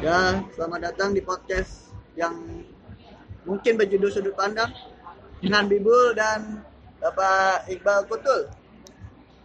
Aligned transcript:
Ya, 0.00 0.40
selamat 0.56 0.80
datang 0.80 1.12
di 1.12 1.20
podcast 1.20 1.92
yang 2.16 2.64
mungkin 3.44 3.76
berjudul 3.76 4.08
sudut 4.08 4.32
pandang 4.32 4.72
dengan 5.44 5.68
Bibul 5.68 6.16
dan 6.16 6.64
Bapak 7.04 7.68
Iqbal 7.68 8.08
Kutul. 8.08 8.48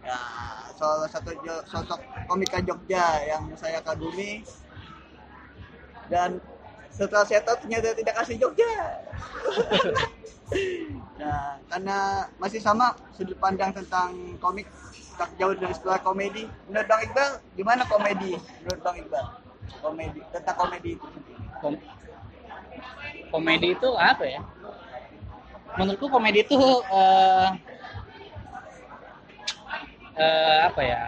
Ya, 0.00 0.16
salah 0.80 1.12
satu 1.12 1.36
sosok 1.68 2.00
komika 2.24 2.64
Jogja 2.64 3.20
yang 3.28 3.52
saya 3.60 3.84
kagumi. 3.84 4.48
Dan 6.08 6.40
setelah 6.88 7.28
saya 7.28 7.44
tahu 7.44 7.60
ternyata 7.68 7.92
tidak 7.92 8.16
kasih 8.16 8.40
Jogja. 8.40 8.72
nah, 11.20 11.60
karena 11.68 12.32
masih 12.40 12.64
sama 12.64 12.96
sudut 13.12 13.36
pandang 13.36 13.76
tentang 13.76 14.40
komik 14.40 14.64
tak 15.20 15.28
jauh 15.36 15.52
dari 15.52 15.76
setelah 15.76 16.00
komedi. 16.00 16.48
Menurut 16.64 16.88
Bang 16.88 17.04
Iqbal, 17.04 17.44
gimana 17.60 17.84
komedi? 17.84 18.40
Menurut 18.64 18.80
Bang 18.80 18.96
Iqbal, 19.04 19.45
komedi 19.82 20.20
tentang 20.32 20.56
komedi 20.56 20.90
itu. 20.96 21.06
Kom- 21.62 21.84
komedi 23.32 23.68
itu 23.74 23.88
apa 23.98 24.24
ya? 24.24 24.40
Menurutku 25.76 26.06
komedi 26.08 26.40
itu 26.46 26.56
eh, 26.92 27.48
eh, 30.16 30.58
apa 30.68 30.82
ya? 30.82 31.02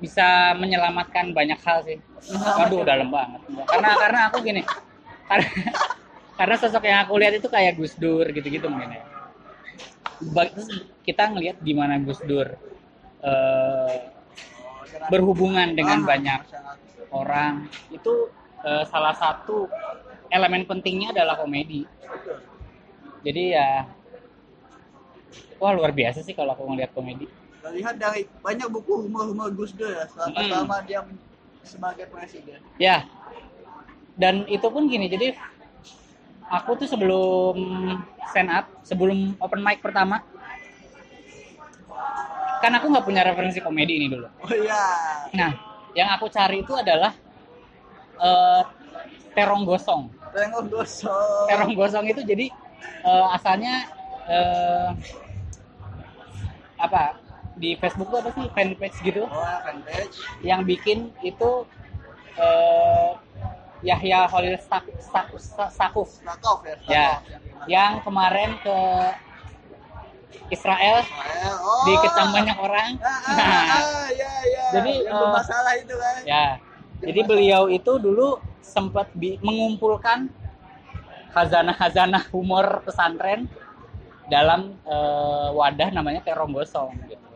Bisa 0.00 0.56
menyelamatkan 0.56 1.36
banyak 1.36 1.60
hal 1.60 1.78
sih. 1.84 1.98
Waduh, 2.32 2.84
dalam 2.86 3.12
banget. 3.12 3.40
Karena 3.68 3.90
karena 3.96 4.20
aku 4.32 4.38
gini. 4.40 4.62
Karena 5.28 5.48
karena 6.40 6.54
sosok 6.56 6.82
yang 6.88 7.04
aku 7.04 7.20
lihat 7.20 7.36
itu 7.36 7.48
kayak 7.52 7.76
Gus 7.76 7.94
Dur 8.00 8.24
gitu-gitu 8.32 8.64
mungkin 8.70 8.96
ya. 8.96 9.04
Terus 10.20 10.68
kita 11.04 11.28
ngelihat 11.32 11.60
gimana 11.60 12.00
Gus 12.00 12.20
Dur 12.24 12.48
eh, 13.20 13.96
berhubungan 15.12 15.76
dengan 15.76 16.00
Ah, 16.04 16.06
banyak. 16.16 16.40
Orang 17.10 17.66
itu 17.90 18.30
eh, 18.62 18.84
salah 18.86 19.14
satu 19.14 19.66
elemen 20.30 20.64
pentingnya 20.64 21.10
adalah 21.14 21.38
komedi. 21.38 21.84
Jadi 23.20 23.52
ya 23.52 23.84
wah 25.60 25.72
luar 25.76 25.92
biasa 25.92 26.24
sih 26.24 26.32
kalau 26.32 26.56
aku 26.56 26.64
ngeliat 26.64 26.94
komedi. 26.96 27.28
Lihat 27.60 28.00
dari 28.00 28.24
banyak 28.40 28.72
buku 28.72 29.04
humor-humor 29.04 29.52
Gus 29.52 29.76
Dur 29.76 29.92
ya 29.92 30.08
selama 30.08 30.40
Hmm. 30.40 30.48
selama 30.48 30.76
dia 30.88 31.00
sebagai 31.60 32.06
presiden. 32.08 32.60
Ya. 32.80 33.04
Dan 34.16 34.44
itu 34.48 34.64
pun 34.68 34.84
gini, 34.88 35.08
jadi 35.08 35.32
aku 36.48 36.76
tuh 36.84 36.88
sebelum 36.88 37.56
stand 38.28 38.52
up, 38.52 38.68
sebelum 38.84 39.32
open 39.40 39.64
mic 39.64 39.80
pertama, 39.80 40.20
kan 42.60 42.72
aku 42.76 42.92
nggak 42.92 43.06
punya 43.06 43.24
referensi 43.24 43.64
komedi 43.64 43.96
ini 43.96 44.06
dulu. 44.12 44.28
Oh 44.44 44.52
iya. 44.52 44.84
Nah, 45.32 45.52
yang 45.92 46.08
aku 46.14 46.26
cari 46.28 46.62
itu 46.62 46.72
adalah 46.72 47.12
eh, 48.18 48.62
terong 49.32 49.64
gosong. 49.64 50.10
Tengok 50.30 50.64
gosong. 50.70 51.46
terong 51.50 51.72
gosong 51.74 52.04
itu 52.06 52.22
jadi 52.22 52.46
eh, 53.02 53.26
asalnya 53.34 53.74
eh, 54.26 54.88
apa 56.78 57.18
di 57.60 57.76
Facebook 57.76 58.08
tuh 58.08 58.18
apa 58.24 58.30
sih 58.32 58.48
fanpage 58.50 58.98
gitu 59.04 59.26
Oh, 59.26 59.34
ya, 59.36 59.60
fanpage. 59.60 60.16
yang 60.40 60.64
bikin 60.64 61.12
itu 61.20 61.66
eh, 62.38 63.10
Yahya 63.80 64.28
Holil 64.28 64.56
Stakuf 64.60 64.96
Stakov 65.00 66.58
ya. 66.64 66.76
ya 66.86 67.08
Stakov. 67.20 67.68
yang 67.68 67.92
kemarin 68.00 68.56
ke 68.60 68.76
Israel 70.50 71.02
Israel. 71.02 71.54
Oh. 71.60 71.84
dikecam 71.86 72.28
banyak 72.34 72.56
orang 72.58 72.90
Ah, 73.00 73.08
ah, 73.08 73.34
Nah, 73.34 73.62
ah, 73.70 74.06
ya, 74.14 74.32
ya. 74.46 74.64
Jadi, 74.74 74.92
yang 75.06 75.14
eh, 75.14 75.20
bermasalah 75.20 75.72
itu 75.78 75.94
kan. 75.96 76.20
ya 76.26 76.46
jadi 77.00 77.20
beliau 77.24 77.62
itu 77.72 77.92
dulu 77.96 78.36
sempat 78.60 79.08
mengumpulkan 79.16 80.28
khazanah-khazanah 81.32 82.28
humor 82.30 82.84
pesantren 82.84 83.48
dalam 84.28 84.76
eh, 84.84 85.48
wadah 85.56 85.88
namanya 85.90 86.20
terong 86.22 86.54
gosong 86.54 86.94
gitu. 87.08 87.26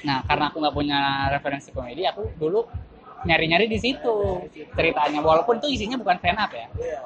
Nah, 0.00 0.24
karena 0.24 0.48
aku 0.48 0.56
nggak 0.64 0.74
punya 0.74 1.28
referensi 1.28 1.68
komedi, 1.70 2.08
aku 2.08 2.24
dulu 2.40 2.64
nyari-nyari 3.28 3.68
di 3.68 3.76
situ 3.76 4.48
ceritanya. 4.72 5.20
Walaupun 5.20 5.60
itu 5.60 5.68
isinya 5.68 6.00
bukan 6.00 6.16
stand 6.18 6.40
up 6.40 6.50
ya. 6.50 6.66
Iya. 6.72 6.98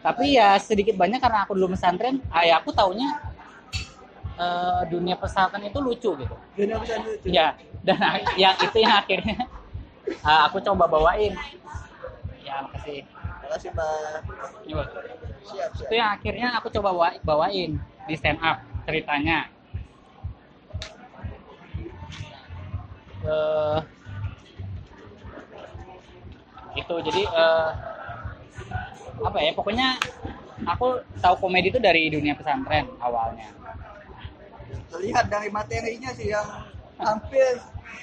Tapi 0.00 0.24
ya 0.34 0.56
sedikit 0.58 0.96
banyak 0.96 1.20
karena 1.22 1.46
aku 1.46 1.54
dulu 1.54 1.76
pesantren, 1.76 2.18
ah, 2.32 2.42
ya 2.42 2.58
aku 2.58 2.74
taunya 2.74 3.06
eh, 4.40 4.80
dunia 4.88 5.16
pesantren 5.20 5.62
itu 5.68 5.78
lucu 5.78 6.10
gitu. 6.16 6.34
Dunia 6.56 6.76
bisa 6.80 6.94
lucu. 6.98 7.26
Ya, 7.36 7.54
dan 7.84 7.98
yang 8.40 8.56
itu 8.56 8.78
yang 8.80 8.94
akhirnya 9.00 9.36
ah, 10.24 10.48
aku 10.48 10.58
coba 10.64 10.84
bawain. 10.88 11.32
Ya, 12.40 12.64
makasih. 12.64 13.04
Terima 13.04 13.48
kasih, 13.56 13.70
Mbak. 13.74 14.20
Iya, 14.66 14.82
Siap, 15.44 15.70
siap. 15.76 15.88
Itu 15.88 15.94
yang 15.96 16.10
akhirnya 16.16 16.48
aku 16.58 16.66
coba 16.72 16.88
bawa- 16.94 17.20
bawain 17.22 17.70
di 18.08 18.14
stand 18.16 18.40
up 18.40 18.58
ceritanya. 18.86 19.50
Eh, 23.20 23.78
itu 26.78 26.94
jadi 27.04 27.22
eh, 27.26 27.70
apa 29.20 29.38
ya 29.44 29.52
pokoknya 29.52 29.88
aku 30.64 31.02
tahu 31.20 31.34
komedi 31.36 31.68
itu 31.68 31.80
dari 31.82 32.08
dunia 32.08 32.32
pesantren 32.32 32.88
awalnya 33.02 33.50
terlihat 34.90 35.30
dari 35.30 35.48
materinya 35.48 36.10
sih 36.12 36.30
yang 36.30 36.46
hampir 36.98 37.56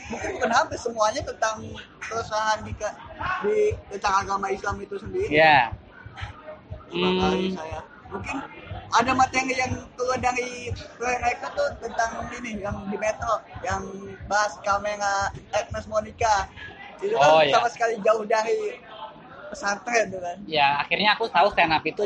mungkin 0.08 0.30
bukan 0.40 0.52
hampir 0.52 0.80
semuanya 0.80 1.22
tentang 1.22 1.68
keresahan 2.00 2.64
di, 2.64 2.72
di 3.44 3.58
tentang 3.92 4.24
agama 4.24 4.48
Islam 4.50 4.80
itu 4.80 4.96
sendiri. 4.96 5.28
ya 5.30 5.72
Beberapa 6.88 7.20
kali 7.28 7.52
Hmm. 7.52 7.56
saya 7.60 7.80
mungkin 8.08 8.38
ada 8.88 9.12
materi 9.12 9.52
yang 9.52 9.74
keluar 10.00 10.16
dari 10.16 10.72
mereka 10.96 11.52
tuh 11.52 11.68
tentang 11.84 12.32
ini 12.40 12.64
yang 12.64 12.88
di 12.88 12.96
Metro 12.96 13.44
yang 13.60 13.84
bahas 14.32 14.56
kamera 14.64 15.28
Agnes 15.52 15.84
Monica 15.92 16.48
itu 17.04 17.12
kan 17.14 17.28
Oh, 17.28 17.44
iya. 17.44 17.52
sama 17.60 17.68
sekali 17.68 18.00
jauh 18.00 18.24
dari 18.24 18.80
pesantren 19.52 20.08
tuh 20.08 20.24
kan. 20.24 20.38
ya 20.48 20.80
akhirnya 20.88 21.20
aku 21.20 21.28
tahu 21.28 21.52
stand 21.52 21.76
up 21.76 21.84
itu 21.84 22.00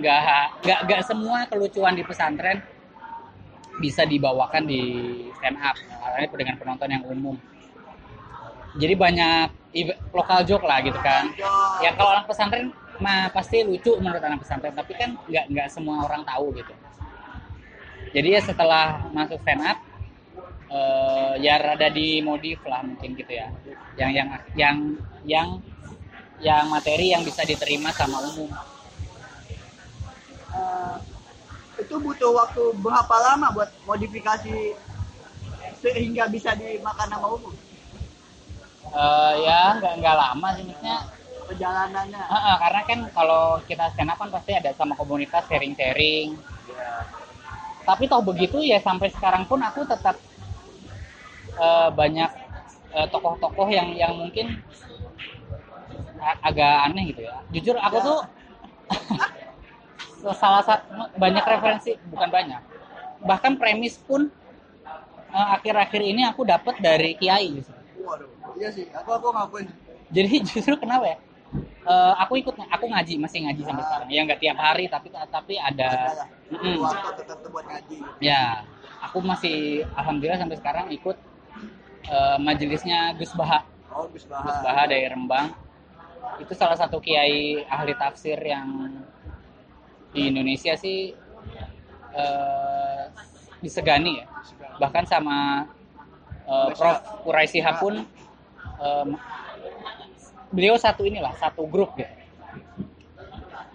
nggak 0.00 0.20
nggak 0.64 0.78
nggak 0.88 1.00
semua 1.04 1.44
kelucuan 1.52 1.92
di 1.92 2.04
pesantren 2.04 2.64
bisa 3.76 4.08
dibawakan 4.08 4.64
di 4.64 4.80
stand 5.36 5.60
up 5.60 5.76
karena 5.76 6.26
dengan 6.32 6.56
penonton 6.56 6.88
yang 6.88 7.04
umum. 7.04 7.36
Jadi 8.76 8.94
banyak 8.96 9.48
lokal 10.12 10.44
joke 10.44 10.64
lah 10.64 10.80
gitu 10.84 10.96
kan. 11.00 11.32
Ya 11.84 11.92
kalau 11.96 12.16
orang 12.16 12.26
pesantren 12.28 12.72
mah 12.96 13.28
pasti 13.28 13.60
lucu 13.60 13.92
menurut 14.00 14.20
anak 14.24 14.40
pesantren 14.40 14.72
tapi 14.72 14.96
kan 14.96 15.16
nggak 15.28 15.44
nggak 15.52 15.68
semua 15.68 16.04
orang 16.04 16.24
tahu 16.24 16.52
gitu. 16.56 16.72
Jadi 18.16 18.28
ya 18.32 18.40
setelah 18.40 19.12
masuk 19.12 19.36
stand 19.44 19.60
up 19.60 19.78
eh, 20.72 21.34
ya 21.44 21.60
rada 21.60 21.88
dimodif 21.92 22.60
lah 22.64 22.80
mungkin 22.80 23.12
gitu 23.16 23.32
ya. 23.32 23.52
Yang 23.96 24.10
yang 24.12 24.28
yang 24.56 24.76
yang 25.24 25.48
yang 26.40 26.64
materi 26.68 27.12
yang 27.12 27.24
bisa 27.24 27.44
diterima 27.44 27.92
sama 27.92 28.24
umum. 28.24 28.48
Eh, 30.56 31.15
itu 31.76 31.94
butuh 32.00 32.30
waktu 32.32 32.62
berapa 32.80 33.16
lama 33.20 33.52
buat 33.52 33.70
modifikasi 33.84 34.56
sehingga 35.76 36.24
bisa 36.32 36.56
dimakan 36.56 37.08
sama 37.12 37.28
umum 37.36 37.54
Eh, 38.96 39.32
ya 39.44 39.76
nggak 39.76 39.92
nggak 40.00 40.16
lama 40.16 40.48
sih 40.56 40.64
maksudnya. 40.64 40.96
Perjalanannya. 41.46 42.22
Heeh, 42.32 42.54
karena 42.58 42.80
kan 42.88 42.98
kalau 43.12 43.42
kita 43.68 43.84
stand 43.92 44.10
up 44.10 44.18
kan 44.18 44.30
pasti 44.32 44.56
ada 44.56 44.72
sama 44.72 44.96
komunitas 44.96 45.44
sharing-sharing. 45.46 46.32
Tapi 47.86 48.04
toh 48.10 48.22
begitu 48.24 48.58
ya 48.64 48.80
sampai 48.82 49.12
sekarang 49.14 49.44
pun 49.46 49.60
aku 49.62 49.84
tetap 49.84 50.16
eh, 51.60 51.88
banyak 51.92 52.30
eh, 52.96 53.06
tokoh-tokoh 53.12 53.68
yang 53.68 53.92
yang 53.94 54.16
mungkin 54.16 54.64
agak 56.42 56.72
aneh 56.90 57.12
gitu 57.12 57.22
ya. 57.28 57.36
Jujur 57.52 57.76
aku 57.78 57.98
tuh 58.00 58.18
salah 60.34 60.62
satu 60.64 61.12
banyak 61.14 61.44
referensi 61.44 61.92
bukan 62.10 62.28
banyak. 62.30 62.62
Bahkan 63.22 63.52
premis 63.60 64.00
pun 64.00 64.30
eh, 65.30 65.48
akhir-akhir 65.60 66.02
ini 66.02 66.22
aku 66.26 66.42
dapat 66.46 66.78
dari 66.80 67.14
kiai 67.18 67.62
gitu. 67.62 67.70
waduh 68.06 68.30
iya 68.54 68.70
sih. 68.70 68.86
Aku 68.90 69.10
aku 69.12 69.30
ngakuin. 69.34 69.66
Jadi 70.10 70.32
justru 70.50 70.74
kenapa 70.78 71.04
ya? 71.14 71.16
Eh, 71.86 72.14
aku 72.18 72.42
ikut 72.42 72.54
aku 72.58 72.84
ngaji 72.90 73.14
masih 73.22 73.46
ngaji 73.46 73.62
sampai 73.62 73.84
sekarang. 73.86 74.08
Ya 74.10 74.20
nggak 74.26 74.40
tiap 74.42 74.58
hari 74.58 74.84
tapi 74.90 75.08
tapi 75.14 75.54
ada. 75.60 75.90
Mm-mm. 76.50 76.78
waktu 76.82 77.22
tertentu 77.22 77.46
buat 77.50 77.66
ngaji. 77.66 77.96
Ya 78.18 78.66
aku 79.02 79.18
masih 79.22 79.86
alhamdulillah 79.94 80.38
sampai 80.38 80.56
sekarang 80.58 80.86
ikut 80.90 81.16
eh, 82.10 82.38
majelisnya 82.42 83.14
Gus 83.14 83.30
Baha. 83.34 83.62
Oh 83.94 84.10
Gus 84.10 84.26
Gus 84.26 84.30
Baha 84.30 84.62
Baha 84.66 84.82
dari 84.90 85.06
Rembang. 85.06 85.54
Itu 86.42 86.52
salah 86.58 86.74
satu 86.74 86.98
kiai 86.98 87.62
ahli 87.70 87.94
tafsir 87.94 88.36
yang 88.42 88.90
di 90.14 90.30
Indonesia 90.30 90.74
sih 90.78 91.14
eh, 92.14 93.02
disegani 93.62 94.22
ya. 94.22 94.26
Bahkan 94.78 95.04
sama 95.06 95.66
eh, 96.46 96.68
Prof. 96.74 96.98
Shihab 97.46 97.82
pun 97.82 97.94
beliau 100.52 100.76
satu 100.76 101.08
inilah 101.08 101.32
satu 101.40 101.64
grup 101.64 101.96
gitu 101.96 102.12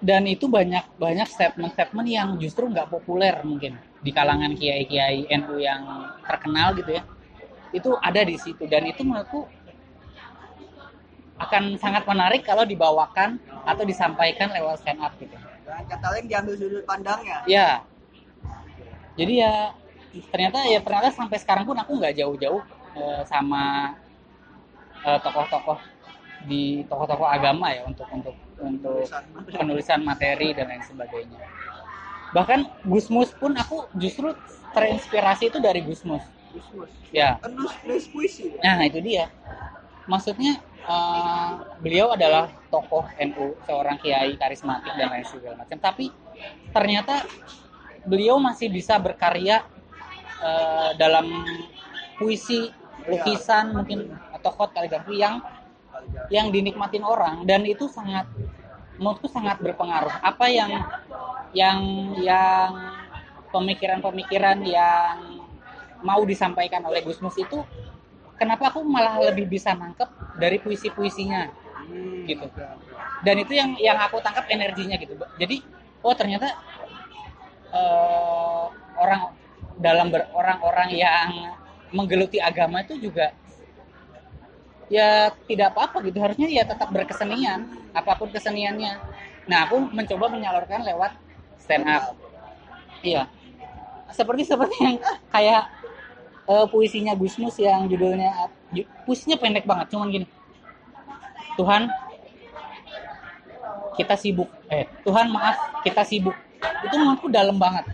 dan 0.01 0.25
itu 0.25 0.49
banyak 0.49 0.97
banyak 0.97 1.29
statement-statement 1.29 2.07
yang 2.09 2.29
justru 2.41 2.65
nggak 2.65 2.89
populer 2.89 3.37
mungkin 3.45 3.77
di 4.01 4.09
kalangan 4.09 4.57
kiai-kiai 4.57 5.29
NU 5.29 5.61
yang 5.61 6.09
terkenal 6.25 6.73
gitu 6.73 6.97
ya. 6.97 7.05
Itu 7.69 7.95
ada 8.01 8.25
di 8.25 8.35
situ 8.41 8.65
dan 8.65 8.89
itu 8.89 9.05
menurutku 9.05 9.45
akan 11.37 11.77
sangat 11.77 12.03
menarik 12.09 12.41
kalau 12.41 12.65
dibawakan 12.65 13.37
atau 13.61 13.85
disampaikan 13.85 14.49
lewat 14.49 14.81
stand 14.81 15.01
up 15.05 15.13
gitu 15.21 15.37
Dan 15.71 15.87
kata 15.87 16.07
lain 16.11 16.25
diambil 16.27 16.53
sudut 16.59 16.83
pandangnya. 16.83 17.37
ya 17.47 17.69
jadi 19.15 19.33
ya 19.47 19.53
ternyata 20.31 20.59
ya 20.67 20.79
ternyata 20.83 21.09
sampai 21.15 21.37
sekarang 21.39 21.63
pun 21.63 21.77
aku 21.79 21.95
nggak 21.95 22.15
jauh-jauh 22.19 22.59
eh, 22.99 23.21
sama 23.23 23.95
eh, 25.07 25.19
tokoh-tokoh 25.23 25.79
di 26.43 26.83
tokoh-tokoh 26.91 27.27
agama 27.27 27.71
ya 27.71 27.87
untuk 27.87 28.07
untuk 28.11 28.35
untuk 28.59 29.07
penulisan 29.47 30.01
materi 30.03 30.51
dan 30.51 30.67
lain 30.73 30.83
sebagainya 30.83 31.39
bahkan 32.35 32.67
Gusmus 32.83 33.31
pun 33.35 33.55
aku 33.55 33.87
justru 33.95 34.35
terinspirasi 34.75 35.51
itu 35.51 35.59
dari 35.63 35.83
Gusmus 35.83 36.23
Gusmus. 36.51 36.91
ya 37.15 37.39
Kan 37.39 37.55
nulis, 37.55 37.75
nulis 37.87 38.05
puisi. 38.11 38.51
ya? 38.59 38.75
Nah, 38.75 38.83
itu 38.83 38.99
dia. 38.99 39.31
Maksudnya 40.03 40.59
eh, 40.85 41.51
beliau 41.81 42.13
adalah 42.13 42.49
tokoh 42.71 43.05
NU, 43.19 43.57
seorang 43.67 43.99
kiai 43.99 44.37
karismatik 44.37 44.93
dan 44.95 45.11
lain 45.11 45.25
segala 45.27 45.65
macam. 45.65 45.77
Tapi 45.77 46.05
ternyata 46.71 47.25
beliau 48.07 48.41
masih 48.41 48.71
bisa 48.71 48.97
berkarya 48.97 49.65
eh, 50.41 50.89
dalam 50.97 51.27
puisi, 52.17 52.69
lukisan 53.09 53.73
mungkin 53.73 54.13
khot 54.41 54.73
kaligrafi 54.73 55.21
yang 55.21 55.41
yang 56.33 56.49
dinikmatin 56.49 57.05
orang 57.05 57.45
dan 57.45 57.61
itu 57.65 57.85
sangat 57.85 58.25
menurutku 58.97 59.29
sangat 59.29 59.57
berpengaruh. 59.61 60.13
Apa 60.21 60.49
yang 60.49 60.81
yang 61.53 61.79
yang 62.21 62.69
pemikiran-pemikiran 63.51 64.61
yang 64.65 65.45
mau 66.01 66.21
disampaikan 66.25 66.81
oleh 66.85 67.05
Gusmus 67.05 67.37
itu 67.37 67.61
kenapa 68.41 68.73
aku 68.73 68.81
malah 68.81 69.21
lebih 69.21 69.45
bisa 69.45 69.77
nangkep 69.77 70.09
dari 70.41 70.57
puisi-puisinya? 70.57 71.53
Hmm, 71.81 72.23
Gitu. 72.23 72.45
dan 73.21 73.35
itu 73.37 73.53
yang 73.53 73.75
yang 73.77 73.97
aku 74.01 74.17
tangkap 74.23 74.49
energinya 74.49 74.97
gitu. 74.97 75.13
Jadi 75.37 75.61
oh 76.01 76.13
ternyata 76.17 76.49
eh, 77.69 78.65
orang 78.97 79.21
dalam 79.77 80.09
orang-orang 80.33 80.89
yang 80.93 81.29
menggeluti 81.91 82.39
agama 82.41 82.81
itu 82.81 82.97
juga 82.97 83.35
ya 84.89 85.29
tidak 85.45 85.75
apa-apa 85.75 86.01
gitu. 86.07 86.17
Harusnya 86.21 86.47
ya 86.49 86.63
tetap 86.65 86.89
berkesenian 86.89 87.67
apa 87.91 88.17
pun 88.17 88.29
keseniannya. 88.31 88.97
Nah 89.49 89.59
aku 89.67 89.83
mencoba 89.91 90.31
menyalurkan 90.31 90.81
lewat 90.85 91.11
stand 91.61 91.85
up. 91.85 92.15
Iya. 93.03 93.27
Seperti 94.11 94.43
seperti 94.47 94.75
yang 94.81 94.97
kayak 95.33 95.69
eh, 96.51 96.65
puisinya 96.71 97.13
Gusmus 97.15 97.55
yang 97.67 97.87
judulnya 97.91 98.51
ju- 98.75 98.89
puisinya 99.07 99.37
pendek 99.39 99.65
banget 99.69 99.87
cuman 99.95 100.07
gini. 100.11 100.27
Tuhan 101.59 101.81
kita 103.97 104.15
sibuk. 104.15 104.49
Eh 104.71 104.87
Tuhan 105.03 105.27
maaf 105.31 105.57
kita 105.83 106.03
sibuk. 106.07 106.35
Itu 106.85 106.95
menurutku 106.97 107.27
dalam 107.31 107.57
banget. 107.57 107.85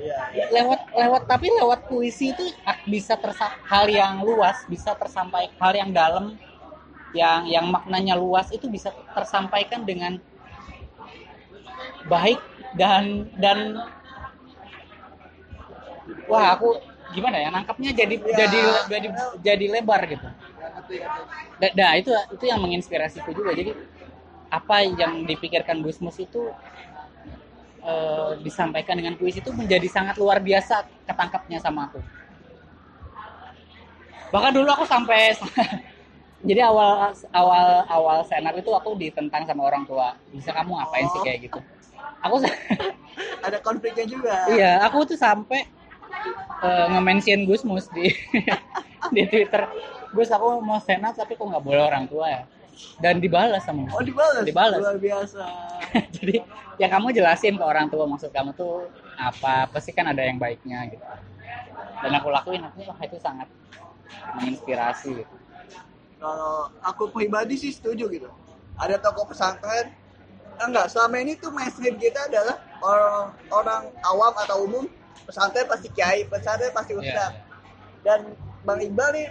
Iya, 0.00 0.16
iya. 0.32 0.44
lewat 0.48 0.80
lewat 0.96 1.22
tapi 1.28 1.52
lewat 1.60 1.84
puisi 1.84 2.32
itu 2.32 2.44
bisa 2.88 3.20
tersa 3.20 3.52
hal 3.68 3.84
yang 3.84 4.24
luas 4.24 4.64
bisa 4.64 4.96
tersampaikan 4.96 5.52
hal 5.60 5.72
yang 5.76 5.90
dalam 5.92 6.24
yang 7.12 7.44
yang 7.44 7.66
maknanya 7.68 8.16
luas 8.16 8.48
itu 8.48 8.64
bisa 8.72 8.88
tersampaikan 9.12 9.84
dengan 9.84 10.16
baik 12.08 12.40
dan 12.80 13.28
dan 13.36 13.76
wah 16.30 16.56
aku 16.56 16.80
gimana 17.10 17.36
ya 17.38 17.48
nangkapnya 17.50 17.90
jadi 17.90 18.14
Ya. 18.22 18.36
jadi 18.46 18.58
jadi 18.86 19.08
jadi 19.42 19.64
lebar 19.78 20.02
gitu 20.06 20.28
Ya. 20.90 21.06
Da- 21.60 21.74
Nah, 21.76 21.92
itu 21.94 22.10
itu 22.34 22.44
yang 22.50 22.58
menginspirasiku 22.58 23.30
juga. 23.30 23.54
Jadi 23.54 23.70
apa 24.50 24.82
yang 24.82 25.22
dipikirkan 25.22 25.78
Gusmus 25.84 26.18
itu 26.18 26.50
eh, 27.84 28.30
disampaikan 28.42 28.98
dengan 28.98 29.14
puisi 29.16 29.38
itu 29.40 29.50
menjadi 29.54 29.86
sangat 29.86 30.18
luar 30.18 30.42
biasa 30.42 30.84
ketangkapnya 31.06 31.62
sama 31.62 31.88
aku. 31.88 32.00
Bahkan 34.30 34.52
dulu 34.54 34.68
aku 34.70 34.84
sampai 34.86 35.34
jadi 36.48 36.66
awal 36.66 37.12
awal 37.34 37.66
awal 37.86 38.18
senat 38.24 38.54
itu 38.56 38.70
aku 38.72 38.96
ditentang 38.98 39.44
sama 39.46 39.62
orang 39.68 39.84
tua. 39.86 40.16
Bisa 40.32 40.50
kamu 40.50 40.74
ngapain 40.80 41.06
sih 41.08 41.20
Oh. 41.20 41.24
kayak 41.24 41.38
gitu? 41.50 41.60
Aku 42.24 42.36
Ada 43.46 43.58
konfliknya 43.64 44.04
juga. 44.04 44.34
iya, 44.52 44.80
aku 44.84 45.04
tuh 45.08 45.16
sampai 45.16 45.64
eh, 46.64 46.86
nge-mention 46.90 47.40
Gusmus 47.48 47.86
di 47.92 48.10
di 49.14 49.22
Twitter. 49.26 49.66
Gus 50.10 50.30
aku 50.34 50.58
mau 50.58 50.82
senat 50.82 51.14
tapi 51.14 51.38
kok 51.38 51.46
nggak 51.46 51.62
boleh 51.62 51.82
orang 51.86 52.04
tua 52.10 52.26
ya? 52.26 52.42
Dan 52.98 53.22
dibalas 53.22 53.62
sama 53.62 53.86
Gus. 53.86 53.94
Oh 53.94 54.02
dibalas. 54.02 54.42
Dibalas. 54.42 54.80
Luar 54.80 54.98
biasa. 54.98 55.44
Jadi 56.16 56.42
ya 56.80 56.86
kamu 56.88 57.12
jelasin 57.14 57.54
ke 57.60 57.64
orang 57.64 57.86
tua 57.92 58.04
maksud 58.08 58.30
kamu 58.32 58.56
tuh 58.56 58.88
apa, 59.20 59.68
pasti 59.68 59.92
kan 59.92 60.08
ada 60.08 60.24
yang 60.24 60.40
baiknya 60.40 60.88
gitu. 60.88 61.04
Dan 62.00 62.16
aku 62.16 62.32
lakuin, 62.32 62.64
aku 62.64 62.88
wah 62.88 62.96
itu 63.04 63.20
sangat 63.20 63.48
menginspirasi 64.40 65.20
gitu. 65.20 65.34
Kalau 66.20 66.68
aku 66.84 67.08
pribadi 67.12 67.56
sih 67.56 67.72
setuju 67.72 68.08
gitu. 68.08 68.28
Ada 68.80 69.00
tokoh 69.00 69.28
pesantren. 69.28 69.92
Enggak, 70.60 70.92
selama 70.92 71.16
ini 71.24 71.40
tuh 71.40 71.48
mainstream 71.48 71.96
kita 71.96 72.28
adalah 72.28 72.60
orang 72.84 73.32
orang 73.48 73.82
awam 74.04 74.34
atau 74.36 74.56
umum 74.68 74.84
pesantren 75.26 75.66
pasti 75.70 75.88
kiai, 75.94 76.26
pesantren 76.26 76.72
pasti 76.74 76.92
Iya, 76.94 77.02
ustaz. 77.02 77.32
Dan 78.02 78.20
Bang 78.66 78.80
Iqbal 78.80 79.08
nih 79.14 79.28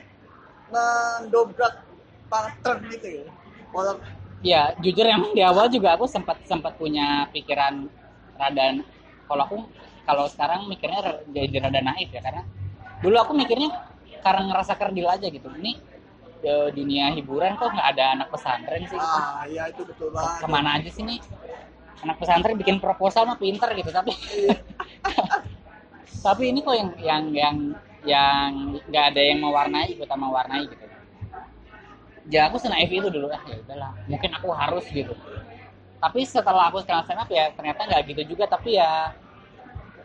mendobrak 0.69 1.85
pattern 2.29 2.79
gitu 2.93 3.07
ya. 3.07 3.25
Walau 3.73 3.97
Ya, 4.39 4.71
jujur 4.79 5.03
emang 5.03 5.35
di 5.35 5.43
awal 5.43 5.67
juga 5.67 5.99
aku 5.99 6.07
sempat 6.07 6.39
sempat 6.47 6.79
punya 6.79 7.27
pikiran 7.35 7.91
rada 8.39 8.79
kalau 9.27 9.43
aku 9.43 9.57
kalau 10.07 10.25
sekarang 10.31 10.63
mikirnya 10.71 11.03
jadi 11.27 11.67
rada 11.67 11.83
naif 11.83 12.07
ya 12.07 12.23
karena 12.23 12.47
dulu 13.03 13.19
aku 13.19 13.35
mikirnya 13.35 13.67
karena 14.23 14.47
ngerasa 14.47 14.79
kerdil 14.79 15.11
aja 15.11 15.27
gitu. 15.27 15.43
Ini 15.43 15.75
e, 16.39 16.71
dunia 16.71 17.11
hiburan 17.19 17.59
kok 17.59 17.67
nggak 17.67 17.87
ada 17.91 18.05
anak 18.15 18.27
pesantren 18.31 18.87
sih 18.87 18.95
ah 18.95 19.43
ya 19.43 19.67
itu 19.67 19.83
betul 19.83 20.07
banget. 20.15 20.39
Ke 20.39 20.47
mana 20.47 20.69
aja 20.79 20.87
sih 20.87 21.03
nih? 21.03 21.19
Anak 22.07 22.15
pesantren 22.23 22.55
bikin 22.55 22.79
proposal 22.79 23.27
mah 23.27 23.35
pinter 23.35 23.67
gitu 23.75 23.91
tapi 23.91 24.15
tapi 26.19 26.51
ini 26.51 26.59
kok 26.59 26.75
yang 26.75 26.89
yang 26.99 27.23
yang 27.31 27.55
yang 28.03 28.49
nggak 28.87 29.05
ada 29.15 29.21
yang 29.21 29.39
mewarnai 29.43 29.91
ikutan 29.91 30.19
mewarnai 30.19 30.63
gitu. 30.67 30.85
Ya 32.29 32.45
aku 32.45 32.61
senaif 32.61 32.91
itu 32.91 33.09
dulu 33.09 33.31
ah 33.33 33.41
ya 33.47 33.57
udahlah 33.63 33.91
mungkin 34.05 34.31
aku 34.35 34.47
harus 34.53 34.85
gitu. 34.91 35.15
Tapi 35.99 36.19
setelah 36.23 36.71
aku 36.71 36.79
sekarang 36.83 37.03
stand 37.03 37.19
up 37.23 37.29
ya 37.31 37.51
ternyata 37.51 37.87
nggak 37.87 38.03
gitu 38.13 38.35
juga 38.35 38.47
tapi 38.47 38.79
ya 38.79 39.11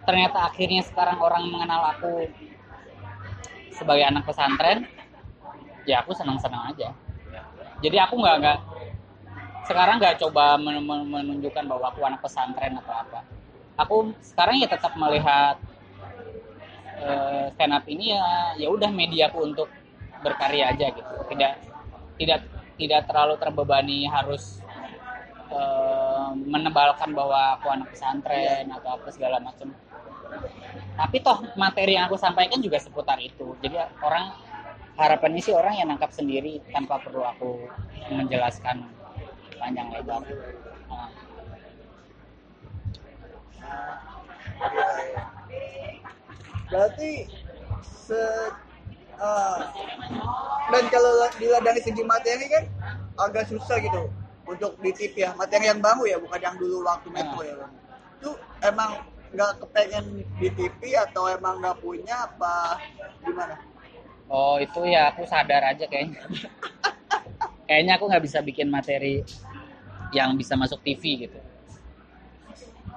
ternyata 0.04 0.48
akhirnya 0.50 0.82
sekarang 0.84 1.18
orang 1.22 1.46
mengenal 1.48 1.94
aku 1.96 2.28
sebagai 3.74 4.06
anak 4.06 4.26
pesantren 4.26 4.86
ya 5.84 6.02
aku 6.02 6.14
senang-senang 6.14 6.74
aja. 6.74 6.94
Jadi 7.82 7.96
aku 8.00 8.16
nggak 8.16 8.36
nggak 8.40 8.58
sekarang 9.64 9.96
nggak 9.96 10.16
coba 10.20 10.60
men- 10.60 10.84
men- 10.84 11.08
menunjukkan 11.08 11.64
bahwa 11.68 11.88
aku 11.92 12.00
anak 12.04 12.20
pesantren 12.20 12.76
atau 12.78 12.94
apa. 12.94 13.20
Aku 13.74 14.14
sekarang 14.22 14.62
ya 14.62 14.70
tetap 14.70 14.94
melihat 14.94 15.58
eh, 17.04 17.46
stand 17.54 17.74
up 17.76 17.84
ini 17.84 18.16
ya 18.16 18.24
ya 18.56 18.68
udah 18.72 18.90
mediaku 18.90 19.38
untuk 19.44 19.68
berkarya 20.24 20.72
aja 20.72 20.88
gitu. 20.90 21.14
Tidak 21.30 21.52
tidak 22.16 22.40
tidak 22.80 23.00
terlalu 23.06 23.34
terbebani 23.36 24.08
harus 24.08 24.64
eh, 25.52 26.28
menebalkan 26.34 27.12
bahwa 27.12 27.60
aku 27.60 27.68
anak 27.68 27.92
pesantren 27.92 28.72
atau 28.72 28.96
apa 28.96 29.08
segala 29.12 29.36
macam. 29.38 29.70
Tapi 30.94 31.16
toh 31.20 31.44
materi 31.54 31.94
yang 31.94 32.08
aku 32.08 32.16
sampaikan 32.18 32.58
juga 32.58 32.80
seputar 32.80 33.20
itu. 33.20 33.54
Jadi 33.60 33.76
orang 34.02 34.34
harapannya 34.94 35.42
sih 35.42 35.54
orang 35.54 35.74
yang 35.78 35.90
nangkap 35.90 36.10
sendiri 36.14 36.62
tanpa 36.70 37.02
perlu 37.02 37.22
aku 37.26 37.66
menjelaskan 38.10 38.86
panjang 39.58 39.90
lebar. 39.90 40.22
Nah, 40.90 41.10
Berarti 46.74 47.30
se 47.86 48.18
ah, 49.22 49.70
dan 50.74 50.84
kalau 50.90 51.30
dilihat 51.38 51.62
dari 51.62 51.78
segi 51.78 52.02
materi 52.02 52.50
kan 52.50 52.66
agak 53.14 53.46
susah 53.46 53.78
gitu 53.78 54.10
untuk 54.42 54.74
di 54.82 54.90
TV 54.90 55.22
ya. 55.22 55.30
Materi 55.38 55.70
yang 55.70 55.78
baru 55.78 56.02
ya 56.02 56.18
bukan 56.18 56.40
yang 56.42 56.58
dulu 56.58 56.82
waktu 56.82 57.14
metro 57.14 57.46
ya. 57.46 57.54
Bang. 57.62 57.72
itu 58.18 58.30
emang 58.66 58.90
nggak 59.30 59.52
kepengen 59.62 60.26
di 60.42 60.48
TV 60.50 60.98
atau 60.98 61.30
emang 61.30 61.62
nggak 61.62 61.78
punya 61.78 62.26
apa 62.26 62.82
gimana? 63.22 63.54
Oh 64.26 64.58
itu 64.58 64.82
ya 64.90 65.14
aku 65.14 65.22
sadar 65.30 65.62
aja 65.62 65.86
kayaknya. 65.86 66.26
Kayaknya 67.70 67.96
aku 67.96 68.04
nggak 68.12 68.24
bisa 68.28 68.38
bikin 68.44 68.68
materi 68.68 69.24
yang 70.12 70.36
bisa 70.36 70.52
masuk 70.52 70.84
TV 70.84 71.24
gitu. 71.24 71.40